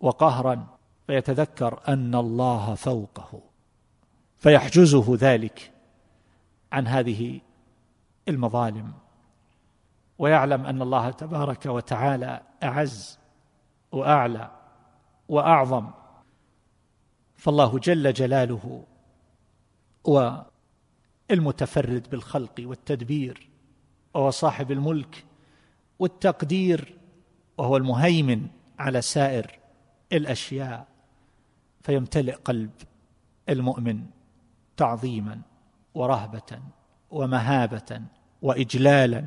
[0.00, 0.66] وقهرا
[1.06, 3.40] فيتذكر أن الله فوقه.
[4.38, 5.70] فيحجزه ذلك
[6.72, 7.40] عن هذه
[8.28, 8.92] المظالم.
[10.18, 13.18] ويعلم أن الله تبارك وتعالى أعز
[13.92, 14.50] وأعلى
[15.28, 15.90] وأعظم.
[17.36, 18.84] فالله جل جلاله
[20.08, 20.46] هو
[21.30, 23.48] المتفرد بالخلق والتدبير
[24.14, 25.24] وهو صاحب الملك
[25.98, 26.96] والتقدير
[27.58, 28.46] وهو المهيمن
[28.78, 29.58] على سائر
[30.12, 30.86] الأشياء
[31.82, 32.70] فيمتلئ قلب
[33.48, 34.06] المؤمن
[34.76, 35.40] تعظيما
[35.94, 36.60] ورهبه
[37.10, 38.02] ومهابه
[38.42, 39.24] واجلالا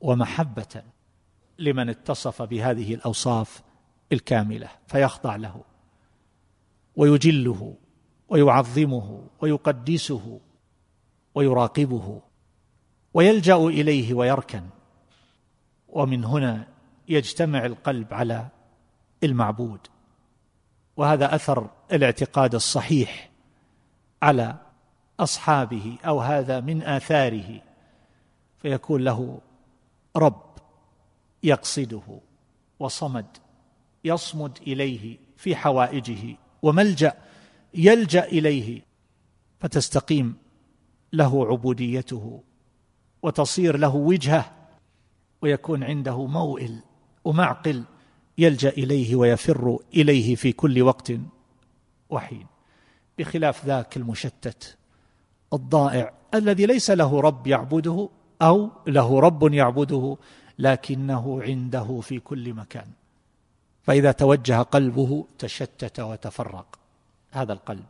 [0.00, 0.82] ومحبة
[1.58, 3.62] لمن اتصف بهذه الأوصاف
[4.12, 5.64] الكاملة فيخضع له
[6.96, 7.74] ويجله
[8.28, 10.40] ويعظمه ويقدسه
[11.34, 12.22] ويراقبه
[13.14, 14.62] ويلجأ إليه ويركن
[15.88, 16.66] ومن هنا
[17.08, 18.48] يجتمع القلب على
[19.24, 19.80] المعبود.
[20.96, 23.30] وهذا أثر الاعتقاد الصحيح
[24.22, 24.56] على
[25.20, 27.62] أصحابه أو هذا من آثاره
[28.58, 29.40] فيكون له
[30.16, 30.42] رب
[31.42, 32.20] يقصده
[32.78, 33.26] وصمد
[34.04, 37.12] يصمد إليه في حوائجه وملجأ
[37.74, 38.82] يلجأ إليه
[39.60, 40.36] فتستقيم
[41.12, 42.42] له عبوديته
[43.22, 44.52] وتصير له وجهة
[45.42, 46.80] ويكون عنده موئل
[47.24, 47.84] ومعقل
[48.38, 51.12] يلجأ إليه ويفر إليه في كل وقت
[52.10, 52.46] وحين.
[53.18, 54.76] بخلاف ذاك المشتت
[55.52, 58.08] الضائع الذي ليس له رب يعبده
[58.42, 60.16] أو له رب يعبده
[60.58, 62.86] لكنه عنده في كل مكان.
[63.82, 66.78] فإذا توجه قلبه تشتت وتفرق.
[67.30, 67.84] هذا القلب.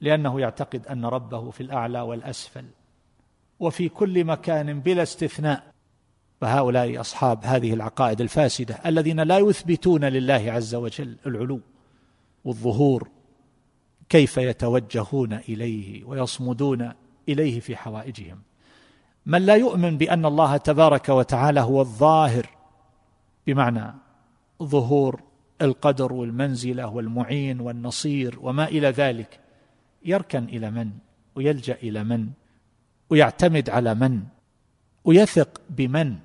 [0.00, 2.64] لأنه يعتقد أن ربه في الأعلى والأسفل.
[3.60, 5.70] وفي كل مكان بلا استثناء.
[6.40, 11.60] فهؤلاء أصحاب هذه العقائد الفاسدة الذين لا يثبتون لله عز وجل العلو
[12.44, 13.08] والظهور
[14.08, 16.92] كيف يتوجهون إليه ويصمدون
[17.28, 18.38] إليه في حوائجهم.
[19.30, 22.46] من لا يؤمن بأن الله تبارك وتعالى هو الظاهر
[23.46, 23.94] بمعنى
[24.62, 25.22] ظهور
[25.62, 29.40] القدر والمنزلة والمعين والنصير وما إلى ذلك.
[30.04, 30.90] يركن إلى من؟
[31.34, 32.28] ويلجأ إلى من؟
[33.10, 34.22] ويعتمد على من؟
[35.04, 36.16] ويثق بمن؟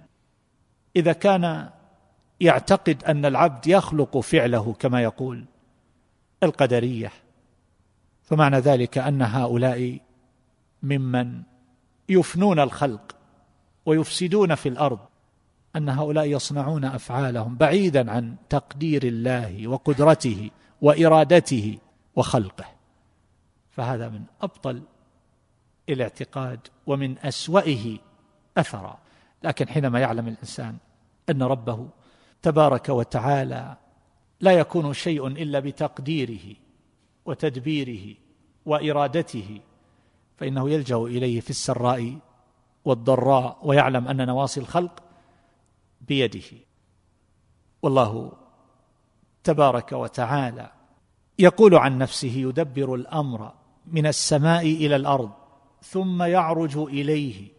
[0.95, 1.69] إذا كان
[2.39, 5.45] يعتقد أن العبد يخلق فعله كما يقول
[6.43, 7.11] القدرية
[8.23, 9.99] فمعنى ذلك أن هؤلاء
[10.83, 11.41] ممن
[12.09, 13.15] يفنون الخلق
[13.85, 14.99] ويفسدون في الأرض
[15.75, 20.49] أن هؤلاء يصنعون أفعالهم بعيدا عن تقدير الله وقدرته
[20.81, 21.77] وإرادته
[22.15, 22.65] وخلقه.
[23.71, 24.81] فهذا من أبطل
[25.89, 27.97] الاعتقاد ومن اسوئه
[28.57, 28.99] أثرا.
[29.43, 30.77] لكن حينما يعلم الإنسان
[31.29, 31.89] أن ربه
[32.41, 33.77] تبارك وتعالى
[34.39, 36.55] لا يكون شيء إلا بتقديره
[37.25, 38.15] وتدبيره
[38.65, 39.59] وإرادته
[40.37, 42.17] فإنه يلجأ إليه في السراء
[42.85, 45.03] والضراء ويعلم أن نواصي الخلق
[46.01, 46.57] بيده.
[47.81, 48.31] والله
[49.43, 50.71] تبارك وتعالى
[51.39, 53.53] يقول عن نفسه يدبر الأمر
[53.87, 55.31] من السماء إلى الأرض
[55.81, 57.51] ثم يعرج إليه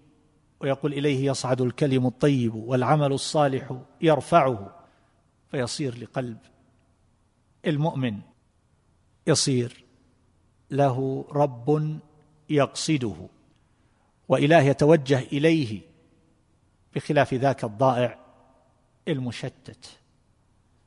[0.60, 4.74] ويقول إليه يصعد الكلم الطيب والعمل الصالح يرفعه
[5.48, 6.38] فيصير لقلب
[7.66, 8.20] المؤمن.
[9.26, 9.84] يصير
[10.70, 12.00] له رب
[12.50, 13.16] يقصده
[14.28, 15.80] وإله يتوجه إليه
[16.94, 18.18] بخلاف ذاك الضائع
[19.08, 19.98] المشتت.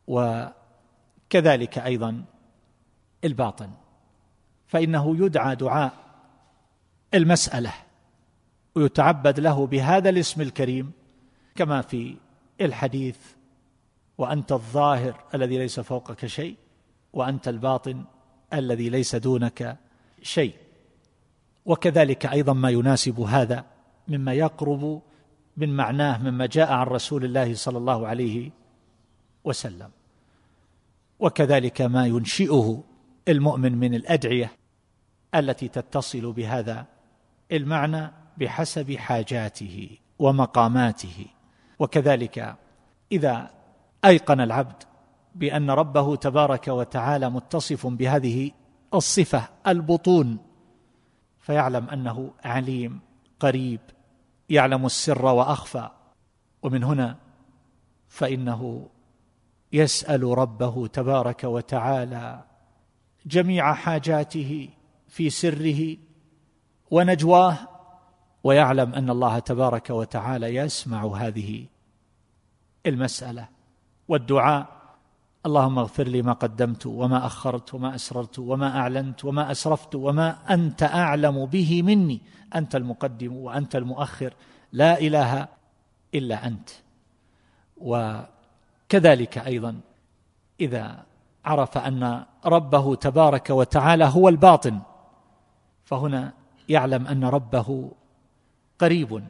[0.08, 2.26] وكذلك أيضا
[3.24, 3.72] الباطن.
[4.68, 5.94] فإنه يدعى دعاء
[7.14, 7.74] المسألة
[8.76, 10.92] ويتعبد له بهذا الاسم الكريم
[11.56, 12.18] كما في
[12.62, 13.18] الحديث
[14.18, 16.56] وأنت الظاهر الذي ليس فوقك شيء
[17.14, 18.04] وأنت الباطن
[18.54, 19.78] الذي ليس دونك
[20.22, 20.54] شيء.
[21.66, 23.66] وكذلك أيضا ما يناسب هذا
[24.08, 25.02] مما يقرب
[25.58, 28.52] من معناه مما جاء عن رسول الله صلى الله عليه
[29.44, 29.90] وسلم.
[31.20, 32.84] وكذلك ما ينشئه
[33.28, 34.52] المؤمن من الأدعية
[35.36, 36.86] التي تتصل بهذا
[37.52, 41.26] المعنى بحسب حاجاته ومقاماته.
[41.80, 42.56] وكذلك
[43.12, 43.52] إذا
[44.06, 44.84] أيقن العبد
[45.36, 48.52] بأن ربه تبارك وتعالى متصف بهذه
[48.94, 50.38] الصفة البطون
[51.50, 53.00] فيعلم أنه عليم
[53.40, 53.80] قريب
[54.50, 55.90] يعلم السر وأخفى.
[56.62, 57.18] ومن هنا
[58.08, 58.90] فإنه
[59.74, 62.44] يسأل ربه تبارك وتعالى
[63.26, 64.70] جميع حاجاته
[65.08, 65.98] في سره
[66.92, 67.58] ونجواه
[68.44, 71.66] ويعلم أن الله تبارك وتعالى يسمع هذه
[72.86, 73.48] المسألة
[74.08, 74.79] والدعاء.
[75.46, 80.84] اللهم اغفر لي ما قدمت وما أخرت وما أسررت وما أعلنت وما أسرفت وما أنت
[80.84, 82.22] أعلم به مني.
[82.56, 84.34] أنت المقدم وأنت المؤخر.
[84.72, 85.48] لا إله
[86.16, 86.70] إلا أنت.
[87.78, 89.80] وكذلك أيضا
[90.60, 91.04] إذا
[91.46, 94.80] عرف أن ربه تبارك وتعالى هو الباطن
[95.84, 96.34] فهنا
[96.70, 97.92] يعلم أن ربه
[98.80, 99.24] قريب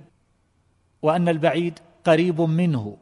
[1.02, 2.98] وأن البعيد قريب منه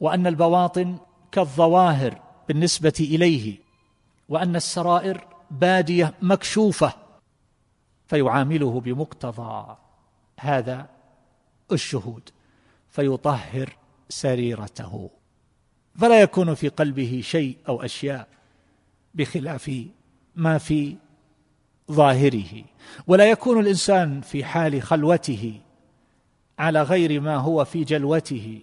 [0.00, 0.98] وأن البواطن
[1.32, 2.25] كالظواهر.
[2.48, 3.58] بالنسبة إليه
[4.28, 6.92] وأن السرائر بادية مكشوفة
[8.06, 9.76] فيعامله بمقتضى
[10.40, 10.88] هذا
[11.72, 12.30] الشهود
[12.88, 13.76] فيطهر
[14.08, 15.10] سريرته.
[15.94, 18.28] فلا يكون في قلبه شيء أو أشياء
[19.14, 19.84] بخلاف
[20.36, 20.96] ما في
[21.92, 22.64] ظاهره.
[23.06, 25.60] ولا يكون الإنسان في حال خلوته
[26.58, 28.60] على غير ما هو في جلوته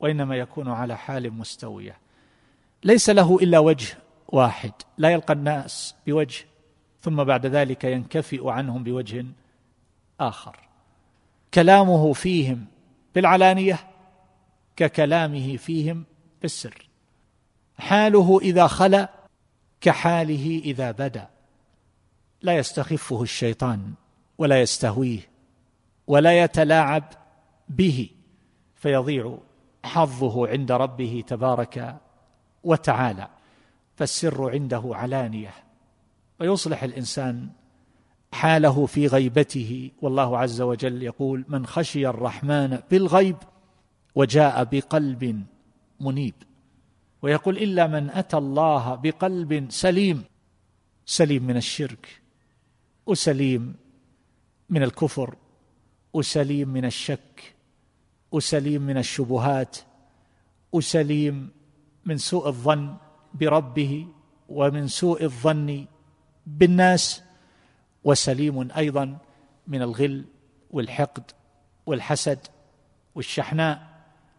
[0.00, 1.98] وإنما يكون على حال مستويه.
[2.84, 6.44] ليس له إلا وجه واحد لا يلقى الناس بوجه
[7.00, 9.26] ثم بعد ذلك ينكفئ عنهم بوجه
[10.20, 10.56] آخر.
[11.54, 12.66] كلامه فيهم
[13.14, 13.78] بالعلانية
[14.76, 16.04] ككلامه فيهم
[16.42, 16.88] بالسر.
[17.78, 19.08] حاله إذا خلأ
[19.80, 21.28] كحاله إذا بدأ.
[22.42, 23.92] لا يستخفه الشيطان
[24.38, 25.28] ولا يستهويه
[26.06, 27.04] ولا يتلاعب
[27.68, 28.10] به
[28.74, 29.38] فيضيع
[29.84, 32.00] حظه عند ربه تبارك
[32.64, 33.28] وتعالى
[33.96, 35.54] فالسر عنده علانية
[36.40, 37.48] ويصلح الإنسان
[38.32, 39.90] حاله في غيبته.
[40.02, 43.36] والله عز وجل يقول من خشي الرحمن بالغيب
[44.14, 45.44] وجاء بقلب
[46.00, 46.34] منيب
[47.22, 50.24] ويقول إلا من أتى الله بقلب سليم
[51.06, 52.20] سليم من الشرك
[53.06, 53.74] وسليم
[54.70, 55.36] من الكفر
[56.12, 57.54] وسليم من الشك
[58.32, 59.76] وسليم من الشبهات
[60.72, 61.50] وسليم
[62.04, 62.96] من سوء الظن
[63.34, 64.06] بربه
[64.48, 65.86] ومن سوء الظن
[66.46, 67.22] بالناس
[68.04, 69.18] وسليم أيضا
[69.66, 70.24] من الغل
[70.70, 71.30] والحقد
[71.86, 72.38] والحسد
[73.14, 73.90] والشحناء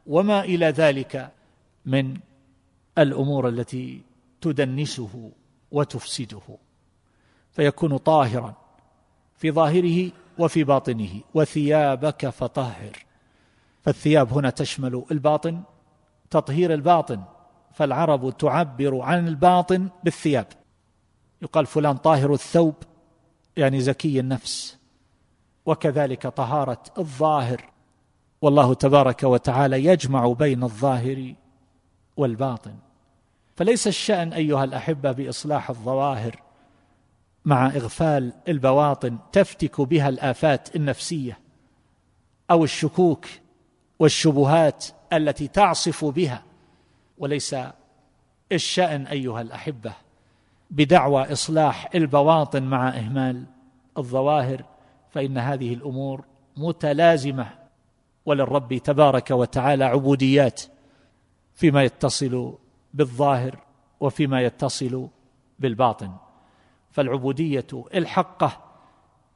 [0.07, 1.31] وما إلى ذلك
[1.85, 2.17] من
[2.97, 4.01] الأمور التي
[4.41, 5.31] تدنسه
[5.71, 6.57] وتفسده.
[7.51, 8.53] فيكون طاهرا
[9.35, 13.05] في ظاهره وفي باطنه وثيابك فطهر.
[13.81, 15.61] فالثياب هنا تشمل الباطن
[16.29, 17.23] تطهير الباطن.
[17.73, 20.47] فالعرب تعبر عن الباطن بالثياب.
[21.41, 22.75] يقال فلان طاهر الثوب
[23.57, 24.77] يعني زكي النفس.
[25.65, 27.71] وكذلك طهارة الظاهر.
[28.41, 31.33] والله تبارك وتعالى يجمع بين الظاهر
[32.17, 32.75] والباطن.
[33.55, 36.41] فليس الشأن أيها الأحبة بإصلاح الظواهر
[37.45, 41.39] مع إغفال البواطن تفتك بها الآفات النفسية
[42.51, 43.25] أو الشكوك
[43.99, 46.43] والشبهات التي تعصف بها.
[47.21, 47.55] وليس
[48.51, 49.93] الشأن أيها الأحبة
[50.71, 53.43] بدعوى إصلاح البواطن مع إهمال
[53.97, 54.63] الظواهر
[55.09, 56.25] فإن هذه الأمور
[56.57, 57.47] متلازمة
[58.25, 60.61] وللرب تبارك وتعالى عبوديات
[61.53, 62.53] فيما يتصل
[62.93, 63.57] بالظاهر
[63.99, 65.07] وفيما يتصل
[65.59, 66.11] بالباطن.
[66.91, 68.57] فالعبودية الحقة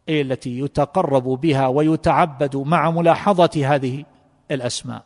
[0.09, 4.05] هي التي يتقرب بها ويتعبد مع ملاحظة هذه
[4.51, 5.03] الأسماء.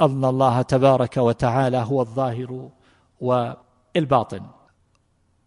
[0.00, 2.68] أن الله تبارك وتعالى هو الظاهر
[3.20, 4.42] والباطن.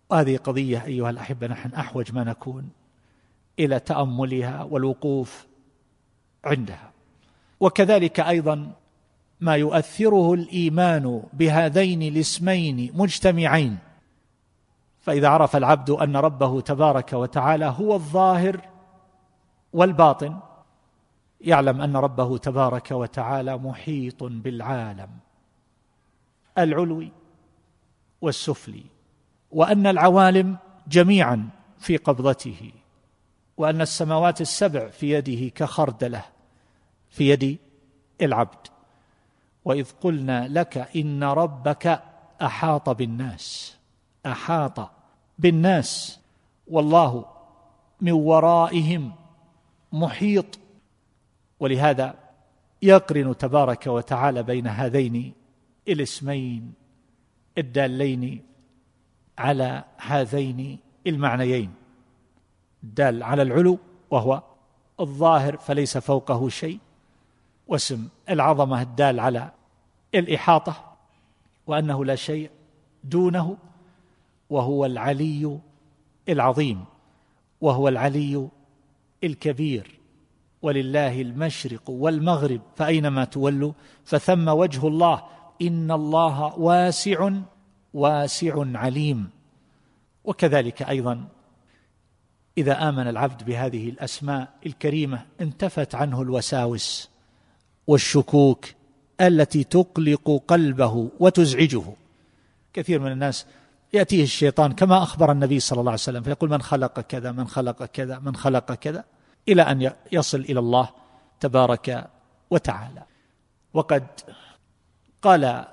[0.09, 2.69] وهذه قضية أيها الأحبة نحن أحوج ما نكون
[3.59, 5.47] إلى تأملها والوقوف
[6.45, 6.91] عندها.
[7.59, 8.71] وكذلك أيضا
[9.41, 13.77] ما يؤثره الإيمان بهذين الاسمين مجتمعين.
[14.99, 18.61] فإذا عرف العبد أن ربه تبارك وتعالى هو الظاهر
[19.73, 20.39] والباطن
[21.43, 25.09] يعلم أن ربه تبارك وتعالى محيط بالعالم.
[26.57, 27.11] العلوي
[28.21, 28.83] والسفلي
[29.51, 32.71] وأن العوالم جميعا في قبضته
[33.57, 36.25] وأن السماوات السبع في يده كخردلة
[37.09, 37.57] في يد
[38.21, 38.67] العبد.
[39.65, 42.03] وإذ قلنا لك إن ربك
[42.41, 43.77] أحاط بالناس
[44.25, 44.89] أحاط
[45.39, 46.19] بالناس
[46.67, 47.25] والله
[48.01, 49.11] من ورائهم
[49.91, 50.59] محيط
[51.63, 52.15] ولهذا
[52.81, 55.33] يقرن تبارك وتعالى بين هذين
[55.87, 56.73] الاسمين
[57.57, 58.41] الدالين
[59.37, 61.73] على هذين المعنيين.
[62.83, 64.43] الدال على العلو وهو
[64.99, 66.79] الظاهر فليس فوقه شيء
[67.67, 69.51] واسم العظمة الدال على
[70.15, 70.95] الإحاطة
[71.67, 72.49] وأنه لا شيء
[73.03, 73.57] دونه
[74.49, 75.59] وهو العلي
[76.29, 76.85] العظيم
[77.61, 78.49] وهو العلي
[79.23, 80.02] الكبير.
[80.63, 83.73] ولله المشرق والمغرب فأينما تولوا؟
[84.05, 85.23] فثم وجه الله
[85.61, 87.31] إن الله واسع
[87.93, 89.29] واسع عليم.
[90.23, 91.27] وكذلك أيضا
[92.57, 97.09] إذا آمن العبد بهذه الأسماء الكريمة انتفت عنه الوساوس
[97.87, 98.65] والشكوك
[99.21, 101.83] التي تقلق قلبه وتزعجه.
[102.73, 103.45] كثير من الناس
[103.93, 107.85] يأتيه الشيطان كما أخبر النبي صلى الله عليه وسلم فيقول من خلق كذا من خلق
[107.85, 109.03] كذا من خلق كذا.
[109.47, 110.89] إلى أن يصل إلى الله
[111.39, 112.09] تبارك
[112.49, 113.03] وتعالى.
[113.73, 114.07] وقد
[115.21, 115.65] قال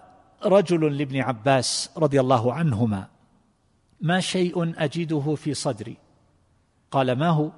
[0.45, 3.09] رجل لابن عباس رضي الله عنهما
[4.01, 5.97] ما شيء أجده في صدري؟
[6.91, 7.51] قال ما هو؟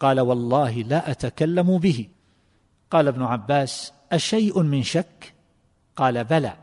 [0.00, 2.08] قال والله لا أتكلم به.
[2.90, 5.34] قال ابن عباس أشيء من شك؟
[5.96, 6.56] قال بلى.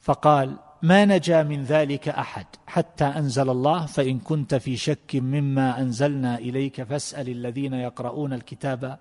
[0.00, 6.38] فقال ما نجا من ذلك أحد حتى أنزل الله فإن كنت في شك مما أنزلنا
[6.38, 8.98] إليك فاسأل الذين يقرؤون الكتاب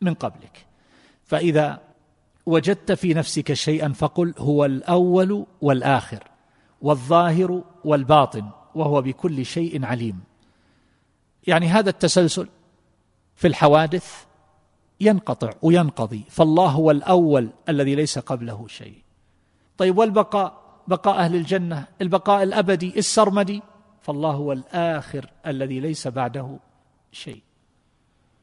[0.00, 0.66] من قبلك.
[1.24, 1.80] فإذا
[2.46, 6.24] وجدت في نفسك شيئا فقل هو الأول والآخر
[6.82, 10.20] والظاهر والباطن وهو بكل شيء عليم.
[11.46, 12.48] يعني هذا التسلسل
[13.34, 14.24] في الحوادث
[15.00, 19.02] ينقطع وينقضي فالله هو الأول الذي ليس قبله شيء.
[19.78, 23.62] طيب والبقاء؟ بقاء أهل الجنة البقاء الأبدي السرمدي.
[24.00, 26.58] فالله هو الآخر الذي ليس بعده
[27.12, 27.42] شيء.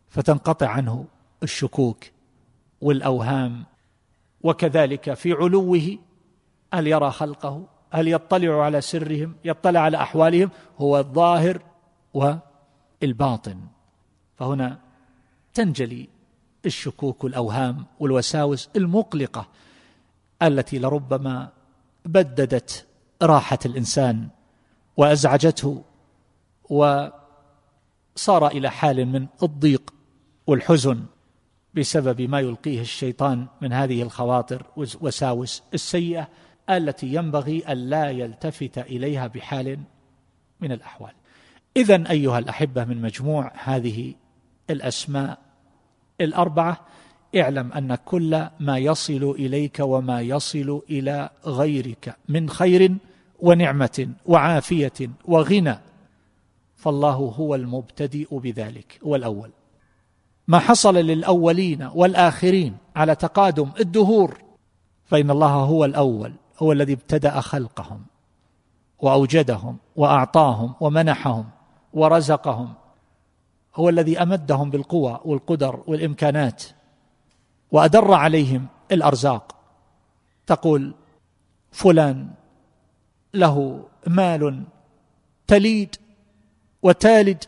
[0.09, 1.05] فتنقطع عنه
[1.43, 2.03] الشكوك
[2.81, 3.65] والأوهام.
[4.41, 5.97] وكذلك في علوه
[6.73, 11.61] هل يرى خلقه؟ هل يطلع على سرهم؟ يطلع على أحوالهم؟ هو الظاهر
[12.13, 13.59] والباطن.
[14.35, 14.79] فهنا
[15.53, 16.09] تنجلي
[16.65, 19.47] الشكوك والاوهام والوساوس المقلقة
[20.41, 21.49] التي لربما
[22.05, 22.85] بددت
[23.21, 24.27] راحة الإنسان
[24.97, 25.83] وأزعجته
[26.69, 27.11] وصار
[28.47, 29.93] إلى حال من الضيق
[30.47, 31.05] والحزن
[31.73, 36.27] بسبب ما يلقيه الشيطان من هذه الخواطر والوساوس السيئة
[36.69, 39.79] التي ينبغي أن لا يلتفت إليها بحال
[40.61, 41.11] من الأحوال.
[41.77, 44.13] اذا أيها الأحبة من مجموع هذه
[44.69, 45.39] الأسماء
[46.21, 46.85] الأربعة
[47.35, 52.95] اعلم أن كل ما يصل إليك وما يصل إلى غيرك من خير
[53.39, 55.79] ونعمة وعافية وغنى
[56.75, 59.49] فالله هو المبتدئ بذلك هو الأول.
[60.47, 64.37] ما حصل للأولين والآخرين على تقادم الدهور
[65.05, 68.01] فإن الله هو الأول هو الذي ابتدأ خلقهم
[68.99, 71.49] وأوجدهم وأعطاهم ومنحهم
[71.93, 72.73] ورزقهم
[73.75, 76.63] هو الذي أمدهم بالقوى والقدر والإمكانات.
[77.71, 79.55] وأدر عليهم الأرزاق.
[80.47, 80.93] تقول
[81.71, 82.29] فلان
[83.33, 84.63] له مال
[85.47, 85.95] تليد
[86.81, 87.43] وتالد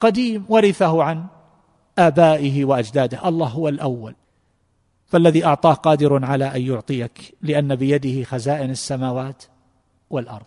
[0.00, 1.26] قديم ورثه عن
[1.98, 3.28] آبائه وأجداده.
[3.28, 4.14] الله هو الأول.
[5.06, 9.44] فالذي أعطاه قادر على أن يعطيك لأن بيده خزائن السماوات
[10.10, 10.46] والأرض.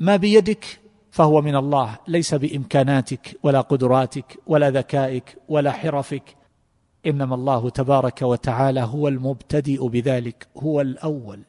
[0.00, 0.80] ما بيدك
[1.10, 6.36] فهو من الله ليس بإمكاناتك ولا قدراتك ولا ذكائك ولا حرفك
[7.06, 11.40] إنما الله تبارك وتعالى هو المبتدئ بذلك هو الأول.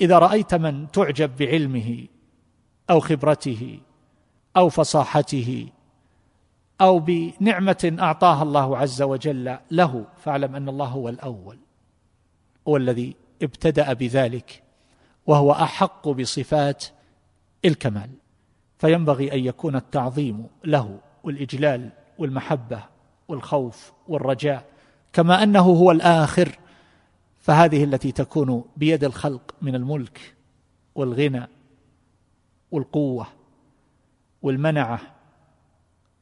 [0.00, 2.06] إذا رأيت من تعجب بعلمه
[2.90, 3.80] أو خبرته
[4.56, 5.68] أو فصاحته
[6.80, 11.58] أو بنعمة أعطاها الله عز وجل له فاعلم أن الله هو الأول
[12.68, 14.62] هو الذي ابتدأ بذلك
[15.26, 16.84] وهو أحق بصفات
[17.64, 18.10] الكمال.
[18.78, 22.91] فينبغي أن يكون التعظيم له والإجلال والمحبة
[23.32, 24.64] والخوف والرجاء
[25.12, 26.58] كما أنه هو الآخر
[27.40, 30.34] فهذه التي تكون بيد الخلق من الملك
[30.94, 31.48] والغنى
[32.70, 33.26] والقوة
[34.42, 35.00] والمنعة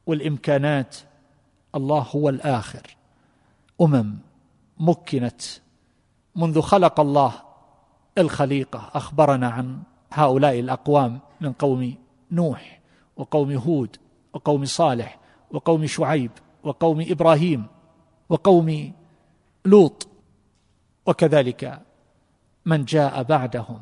[0.06, 0.96] والإمكانات
[1.74, 2.96] الله هو الآخر.
[3.80, 4.18] أمم
[4.80, 5.42] مكنت
[6.36, 7.32] منذ خلق الله
[8.18, 9.82] الخليقة أخبرنا عن
[10.12, 11.94] هؤلاء الأقوام من قوم
[12.32, 12.80] نوح
[13.16, 13.96] وقوم هود
[14.32, 15.18] وقوم صالح
[15.50, 16.30] وقوم شعيب.
[16.64, 17.66] وقوم إبراهيم
[18.28, 18.92] وقوم
[19.64, 20.08] لوط
[21.06, 21.82] وكذلك
[22.64, 23.80] من جاء بعدهم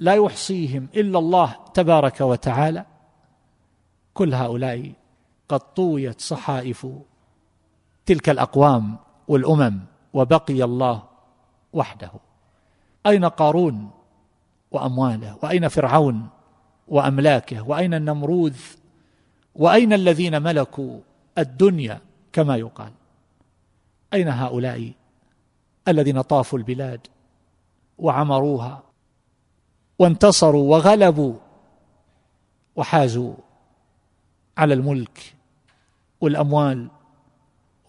[0.00, 2.84] لا يحصيهم إلا الله تبارك وتعالى.
[4.14, 4.92] كل هؤلاء
[5.48, 6.86] قد طويت صحائف
[8.06, 8.96] تلك الأقوام
[9.28, 9.80] والأمم
[10.12, 11.02] وبقي الله
[11.72, 12.10] وحده.
[13.06, 13.90] أين قارون
[14.70, 16.28] وأمواله؟ وأين فرعون
[16.88, 18.56] وأملاكه؟ وأين النمروذ؟
[19.54, 21.00] وأين الذين ملكوا
[21.38, 22.00] الدنيا؟
[22.32, 22.92] كما يقال.
[24.14, 24.92] أين هؤلاء
[25.88, 27.06] الذين طافوا البلاد
[27.98, 28.82] وعمروها
[29.98, 31.34] وانتصروا وغلبوا
[32.76, 33.34] وحازوا
[34.58, 35.34] على الملك
[36.20, 36.88] والأموال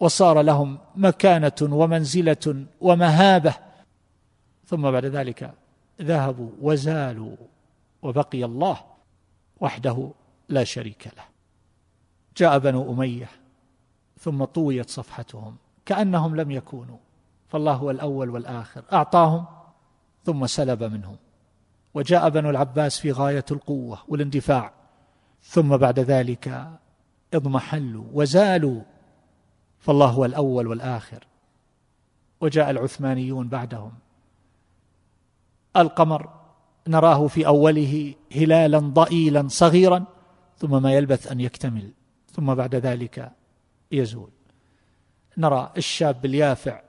[0.00, 3.54] وصار لهم مكانة ومنزلة ومهابة
[4.66, 5.54] ثم بعد ذلك
[6.00, 7.36] ذهبوا وزالوا
[8.02, 8.80] وبقي الله
[9.60, 10.10] وحده
[10.48, 11.24] لا شريك له.
[12.36, 13.28] جاء بنو أمية
[14.20, 15.56] ثم طويت صفحتهم
[15.86, 16.98] كأنهم لم يكونوا
[17.48, 18.84] فالله هو الأول والآخر.
[18.92, 19.46] أعطاهم
[20.24, 21.16] ثم سلب منهم.
[21.94, 24.72] وجاء بنو العباس في غاية القوة والاندفاع
[25.42, 26.70] ثم بعد ذلك
[27.34, 28.82] اضمحلوا وزالوا
[29.78, 31.26] فالله هو الأول والآخر.
[32.40, 33.92] وجاء العثمانيون بعدهم.
[35.76, 36.28] القمر
[36.88, 40.04] نراه في أوله هلالا ضئيلا صغيرا
[40.56, 41.92] ثم ما يلبث أن يكتمل
[42.32, 43.32] ثم بعد ذلك
[43.92, 44.30] يزول.
[45.38, 46.80] نرى الشاب اليافع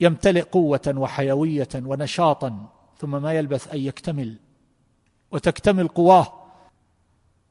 [0.00, 2.68] يمتلئ قوة وحيوية ونشاطا
[2.98, 4.36] ثم ما يلبث أن يكتمل
[5.30, 6.32] وتكتمل قواه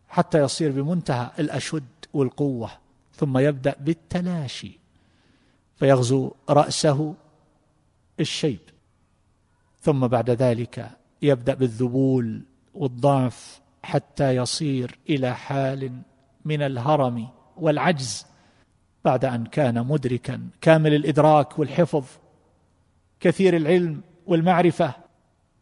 [0.08, 1.84] حتى يصير بمنتهى الأشد
[2.14, 2.72] والقوة
[3.16, 4.80] ثم يبدأ بالتلاشي
[5.76, 7.16] فيغزو رأسه
[8.20, 8.60] الشيب.
[9.82, 10.90] ثم بعد ذلك
[11.22, 12.42] يبدأ بالذبول
[12.74, 16.02] والضعف حتى يصير إلى حال
[16.46, 17.28] من الهرم
[17.58, 18.26] والعجز.
[19.06, 20.50] بعد أن كان مدركا.
[20.62, 22.06] كامل الإدراك والحفظ
[23.20, 24.94] كثير العلم والمعرفة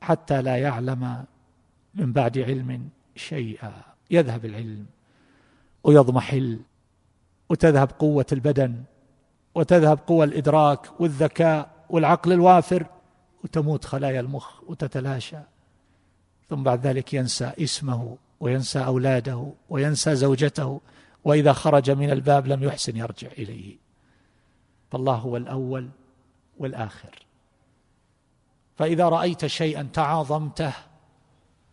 [0.02, 1.26] حتى لا يعلم
[1.96, 3.74] من بعد علم شيئا.
[4.12, 4.86] يذهب العلم
[5.84, 6.60] ويضمحل
[7.50, 8.84] وتذهب قوة البدن
[9.56, 12.86] وتذهب قوى الإدراك والذكاء والعقل الوافر
[13.44, 15.38] وتموت خلايا المخ وتتلاشى.
[16.50, 20.82] ثم بعد ذلك ينسى اسمه وينسى أولاده وينسى زوجته.
[21.24, 23.78] وإذا خرج من الباب لم يحسن يرجع إليه.
[24.92, 25.90] فالله هو الأول
[26.58, 27.26] والآخر.
[28.76, 30.74] فإذا رأيت شيئا تعاظمته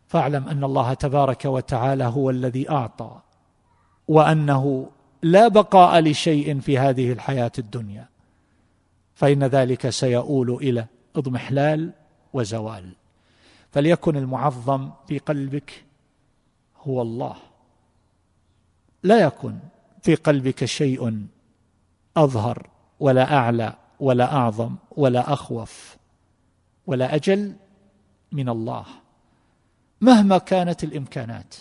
[0.09, 3.21] فاعلم أن الله تبارك وتعالى هو الذي أعطى
[4.09, 4.91] وأنه
[5.23, 8.09] لا بقاء لشيء في هذه الحياة الدنيا.
[9.15, 10.87] فإن ذلك سيؤول إلى
[11.17, 11.93] اضمحلال
[12.33, 12.93] وزوال.
[13.73, 15.85] فليكن المعظم في قلبك
[16.83, 17.37] هو الله.
[19.03, 19.55] لا يكن
[20.03, 21.27] في قلبك شيء
[22.17, 22.71] أظهر
[23.01, 25.97] ولا أعلى ولا أعظم ولا أخوف
[26.87, 27.53] ولا أجل
[28.33, 28.85] من الله.
[30.01, 31.55] مهما كانت الإمكانات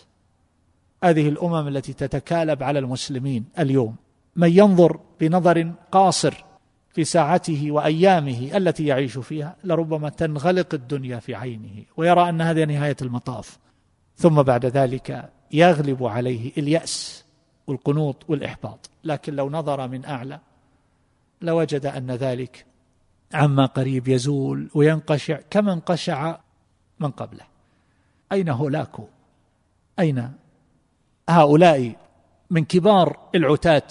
[1.04, 3.96] هذه الأمم التي تتكالب على المسلمين اليوم
[4.36, 6.46] من ينظر بنظر قاصر
[6.94, 12.96] في ساعته وأيامه التي يعيش فيها لربما تنغلق الدنيا في عينه ويرى ان هذه نهاية
[13.02, 13.58] المطاف.
[14.16, 17.26] ثم بعد ذلك يغلب عليه اليأس.
[17.68, 20.40] والقنوط والإحباط لكن لو نظر من أعلى
[21.42, 22.66] لوجد أن ذلك
[23.34, 26.38] عما قريب يزول وينقشع كما انقشع
[27.00, 27.44] من قبله.
[28.32, 29.04] أين هولاكو
[30.00, 30.34] أين
[31.30, 31.96] هؤلاء
[32.50, 33.88] من كبار العتاة؟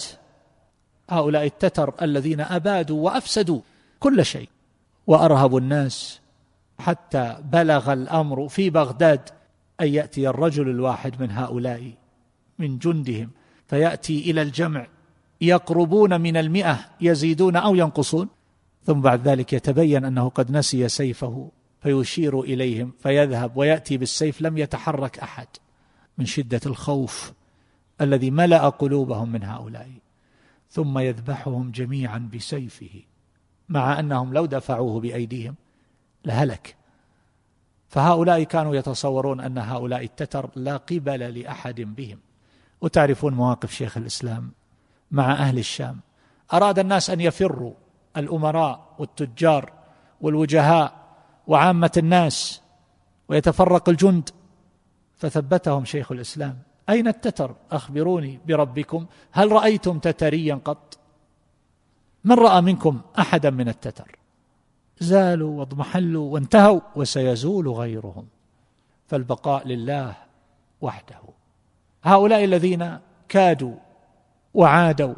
[1.09, 3.61] هؤلاء التتر الذين أبادوا وأفسدوا
[3.99, 4.49] كل شيء.
[5.07, 6.21] وارهبوا الناس
[6.79, 9.29] حتى بلغ الأمر في بغداد
[9.81, 11.91] أن يأتي الرجل الواحد من هؤلاء
[12.59, 13.29] من جندهم.
[13.67, 14.87] فيأتي إلى الجمع.
[15.41, 18.27] يقربون من المئة يزيدون أو ينقصون.
[18.83, 21.51] ثم بعد ذلك يتبين أنه قد نسي سيفه
[21.81, 25.47] فيشير إليهم فيذهب ويأتي بالسيف لم يتحرك أحد.
[26.17, 27.33] من شدة الخوف
[28.01, 29.89] الذي ملأ قلوبهم من هؤلاء.
[30.69, 33.01] ثم يذبحهم جميعا بسيفه
[33.69, 35.55] مع أنهم لو دفعوه بأيديهم
[36.25, 36.75] لهلك.
[37.89, 42.19] فهؤلاء كانوا يتصورون أن هؤلاء التتر لا قبل لأحد بهم.
[42.81, 44.51] وتعرفون مواقف شيخ الإسلام
[45.11, 45.99] مع أهل الشام.
[46.53, 47.73] أراد الناس أن يفروا
[48.17, 49.73] الأمراء والتجار
[50.21, 50.93] والوجهاء
[51.47, 52.61] وعامة الناس
[53.29, 54.29] ويتفرق الجند.
[55.15, 56.57] فثبتهم شيخ الإسلام.
[56.89, 59.05] أين التتر؟ أخبروني بربكم.
[59.31, 60.97] هل رأيتم تتريا قط؟
[62.23, 64.19] من رأى منكم أحدا من التتر؟
[64.99, 68.27] زالوا واضمحلوا وانتهوا وسيزول غيرهم.
[69.07, 70.15] فالبقاء لله
[70.81, 71.36] وحده.
[72.03, 72.97] هؤلاء الذين
[73.29, 73.75] كادوا
[74.53, 75.15] وعادوا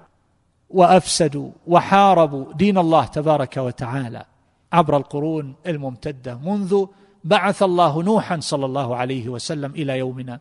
[0.70, 4.26] وأفسدوا وحاربوا دين الله تبارك وتعالى
[4.74, 6.86] عبر القرون الممتدة منذ
[7.24, 10.40] بعث الله نوحا صلى الله عليه وسلم إلى يومنا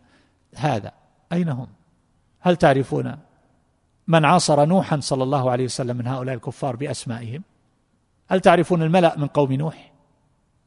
[0.56, 0.92] هذا.
[1.32, 1.66] أين هم؟
[2.40, 3.16] هل تعرفون
[4.08, 7.42] من عاصر نوحا صلى الله عليه وسلم من هؤلاء الكفار بأسمائهم؟
[8.28, 9.92] هل تعرفون الملأ من قوم نوح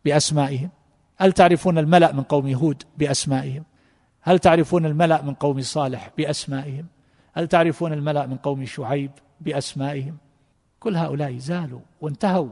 [0.06, 0.70] بأسمائهم؟
[1.18, 3.64] هل تعرفون الملأ من قوم هود بأسمائهم؟
[4.22, 6.86] هل تعرفون الملأ من قوم صالح بأسمائهم؟
[7.34, 9.12] هل تعرفون الملأ من قوم شعيب
[9.42, 10.18] بأسمائهم؟
[10.80, 12.50] كل هؤلاء زالوا وانتهوا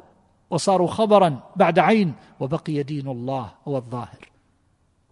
[0.49, 4.29] وصاروا خبرا بعد عين وبقي دين الله هو الظاهر.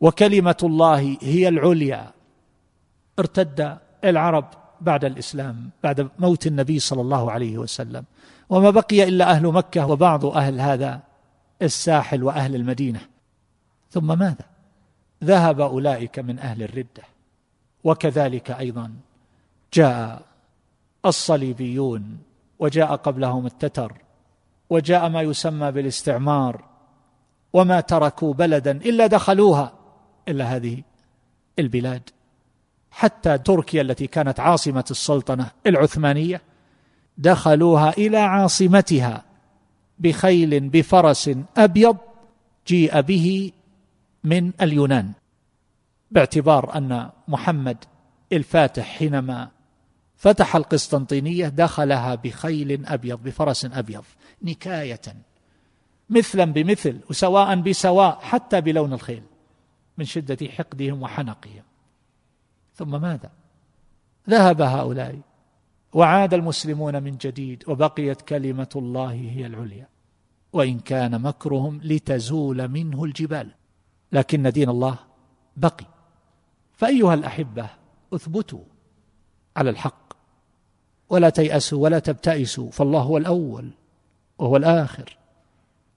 [0.01, 2.11] وكلمة الله هي العليا.
[3.19, 4.45] ارتد العرب
[4.81, 8.03] بعد الإسلام بعد موت النبي صلى الله عليه وسلم.
[8.49, 10.99] وما بقي إلا أهل مكة وبعض أهل هذا
[11.61, 12.99] الساحل وأهل المدينة.
[13.89, 14.56] ثم ماذا؟
[15.23, 17.03] ذهب أولئك من أهل الردة.
[17.83, 18.91] وكذلك أيضا
[19.73, 20.21] جاء
[21.05, 22.17] الصليبيون
[22.59, 23.93] وجاء قبلهم التتر
[24.69, 26.65] وجاء ما يسمى بالاستعمار
[27.53, 29.73] وما تركوا بلدا إلا دخلوها
[30.27, 30.83] الا هذه
[31.59, 32.09] البلاد.
[32.91, 36.41] حتى تركيا التي كانت عاصمة السلطنة العثمانية
[37.17, 39.23] دخلوها إلى عاصمتها
[39.99, 41.97] بخيل بفرس أبيض
[42.67, 43.51] جيء به
[44.27, 45.11] من اليونان
[46.11, 47.77] باعتبار أن محمد
[48.33, 49.49] الفاتح حينما
[50.15, 54.03] فتح القسطنطينية دخلها بخيل أبيض بفرس أبيض
[54.41, 55.01] نكاية
[56.09, 59.23] مثلا بمثل وسواء بسواء حتى بلون الخيل
[59.97, 61.63] من شدة حقدهم وحنقهم.
[62.75, 63.31] ثم ماذا؟
[64.29, 65.19] ذهب هؤلاء
[65.93, 69.87] وعاد المسلمون من جديد وبقيت كلمة الله هي العليا
[70.53, 73.51] وإن كان مكرهم لتزول منه الجبال.
[74.11, 74.99] لكن دين الله
[75.57, 75.85] بقي.
[76.73, 77.69] فأيها الأحبة
[78.13, 78.63] اثبتوا
[79.57, 80.13] على الحق.
[81.09, 83.71] ولا تيأسوا ولا تبتئسوا فالله هو الأول
[84.37, 85.17] وهو الآخر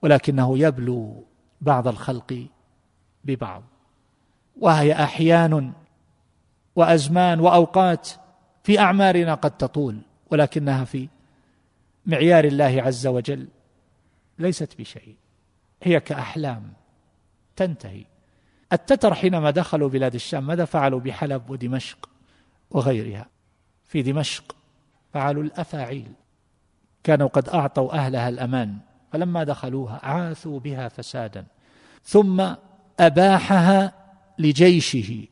[0.03, 1.25] ولكنه يبلو
[1.61, 2.47] بعض الخلق
[3.25, 3.63] ببعض.
[4.57, 5.73] وهي أحيان
[6.77, 8.09] وأزمان وأوقات
[8.63, 10.01] في أعمارنا قد تطول
[10.31, 11.09] ولكنها في
[12.07, 13.49] معيار الله عز وجل
[14.39, 15.17] ليست بشيء
[15.83, 16.73] هي كأحلام.
[17.61, 18.05] تنتهي.
[18.73, 22.09] التتر حينما دخلوا بلاد الشام ماذا فعلوا بحلب ودمشق
[22.71, 23.27] وغيرها؟
[23.85, 24.57] في دمشق
[25.13, 26.13] فعلوا الأفاعيل.
[27.05, 28.77] كانوا قد أعطوا أهلها الأمان
[29.13, 31.45] فلما دخلوها عاثوا بها فسادا.
[32.05, 32.55] ثم
[33.01, 33.93] أباحها
[34.39, 35.27] لجيشه.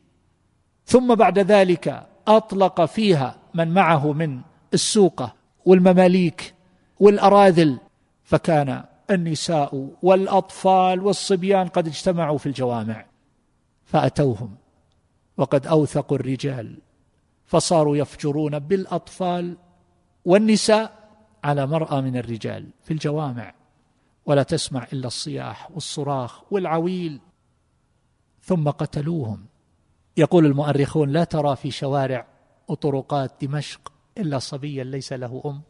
[0.86, 4.40] ثم بعد ذلك أطلق فيها من معه من
[4.74, 6.54] السوقة والمماليك
[7.00, 7.78] والأراذل
[8.24, 13.06] فكان النساء والأطفال والصبيان قد اجتمعوا في الجوامع
[13.84, 14.56] فأتوهم
[15.36, 16.78] وقد أوثقوا الرجال
[17.46, 19.56] فصاروا يفجرون بالأطفال
[20.24, 20.98] والنساء
[21.44, 23.54] على مرأى من الرجال في الجوامع
[24.26, 27.20] ولا تسمع إلا الصياح والصراخ والعويل
[28.42, 29.46] ثم قتلوهم.
[30.16, 32.26] يقول المؤرخون لا ترى في شوارع
[32.68, 35.62] وطرقات دمشق إلا صبيا ليس له أم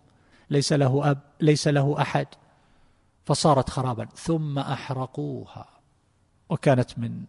[0.50, 2.26] ليس له أب ليس له أحد.
[3.28, 4.04] فصارت خرابا.
[4.04, 5.66] ثم أحرقوها.
[6.48, 7.24] وكانت من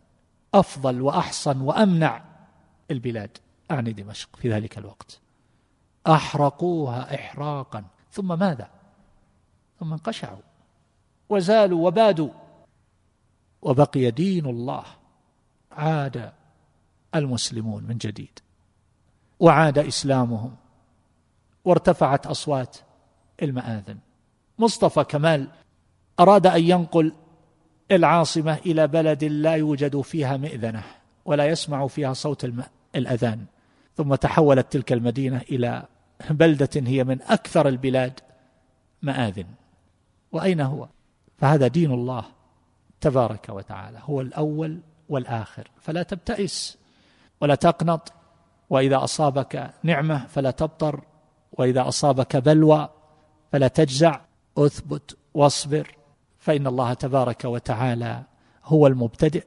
[0.54, 2.24] أفضل وأحصن وأمنع
[2.92, 3.38] البلاد
[3.72, 5.20] أعني دمشق في ذلك الوقت.
[6.08, 7.84] أحرقوها إحراقا.
[8.12, 8.70] ثم ماذا؟
[9.80, 10.42] ثم انقشعوا.
[11.30, 12.30] وزالوا وبادوا.
[13.62, 14.84] وبقي دين الله.
[15.72, 16.34] عاد
[17.16, 18.40] المسلمون من جديد.
[19.40, 20.56] وعاد إسلامهم.
[21.66, 22.78] وارتفعت أصوات
[23.42, 23.98] المآذن.
[24.60, 25.48] مصطفى كمال
[26.20, 27.14] أراد أن ينقل
[27.92, 30.84] العاصمة إلى بلد لا يوجد فيها مئذنة
[31.26, 32.52] ولا يسمع فيها صوت
[32.96, 33.46] الأذان.
[33.98, 35.84] ثم تحولت تلك المدينة إلى
[36.30, 38.20] بلدة هي من أكثر البلاد
[39.02, 39.46] مآذن.
[40.32, 40.88] وأين هو؟
[41.38, 42.26] فهذا دين الله
[43.02, 45.68] تبارك وتعالى هو الأول والآخر.
[45.82, 46.78] فلا تبتئس
[47.42, 48.14] ولا تقنط
[48.70, 51.02] وإذا أصابك نعمة فلا تبطر
[51.52, 52.90] وإذا أصابك بلوى
[53.52, 54.20] فلا تجزع.
[54.58, 55.99] اثبت واصبر.
[56.40, 58.24] فإن الله تبارك وتعالى
[58.66, 59.46] هو المبتدئ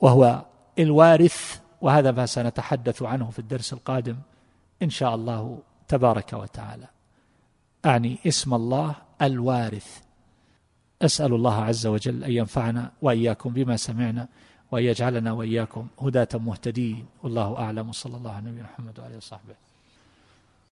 [0.00, 0.44] وهو
[0.78, 4.16] الوارث وهذا ما سنتحدث عنه في الدرس القادم
[4.82, 6.86] إن شاء الله تبارك وتعالى.
[7.86, 10.02] أعني اسم الله الوارث.
[11.02, 14.28] أسأل الله عز وجل أن ينفعنا وإياكم بما سمعنا
[14.72, 17.06] وأن يجعلنا وإياكم هداة مهتدين.
[17.22, 17.92] والله أعلم.
[17.92, 19.54] صلى الله على نبينا محمد وعلى وصحبه.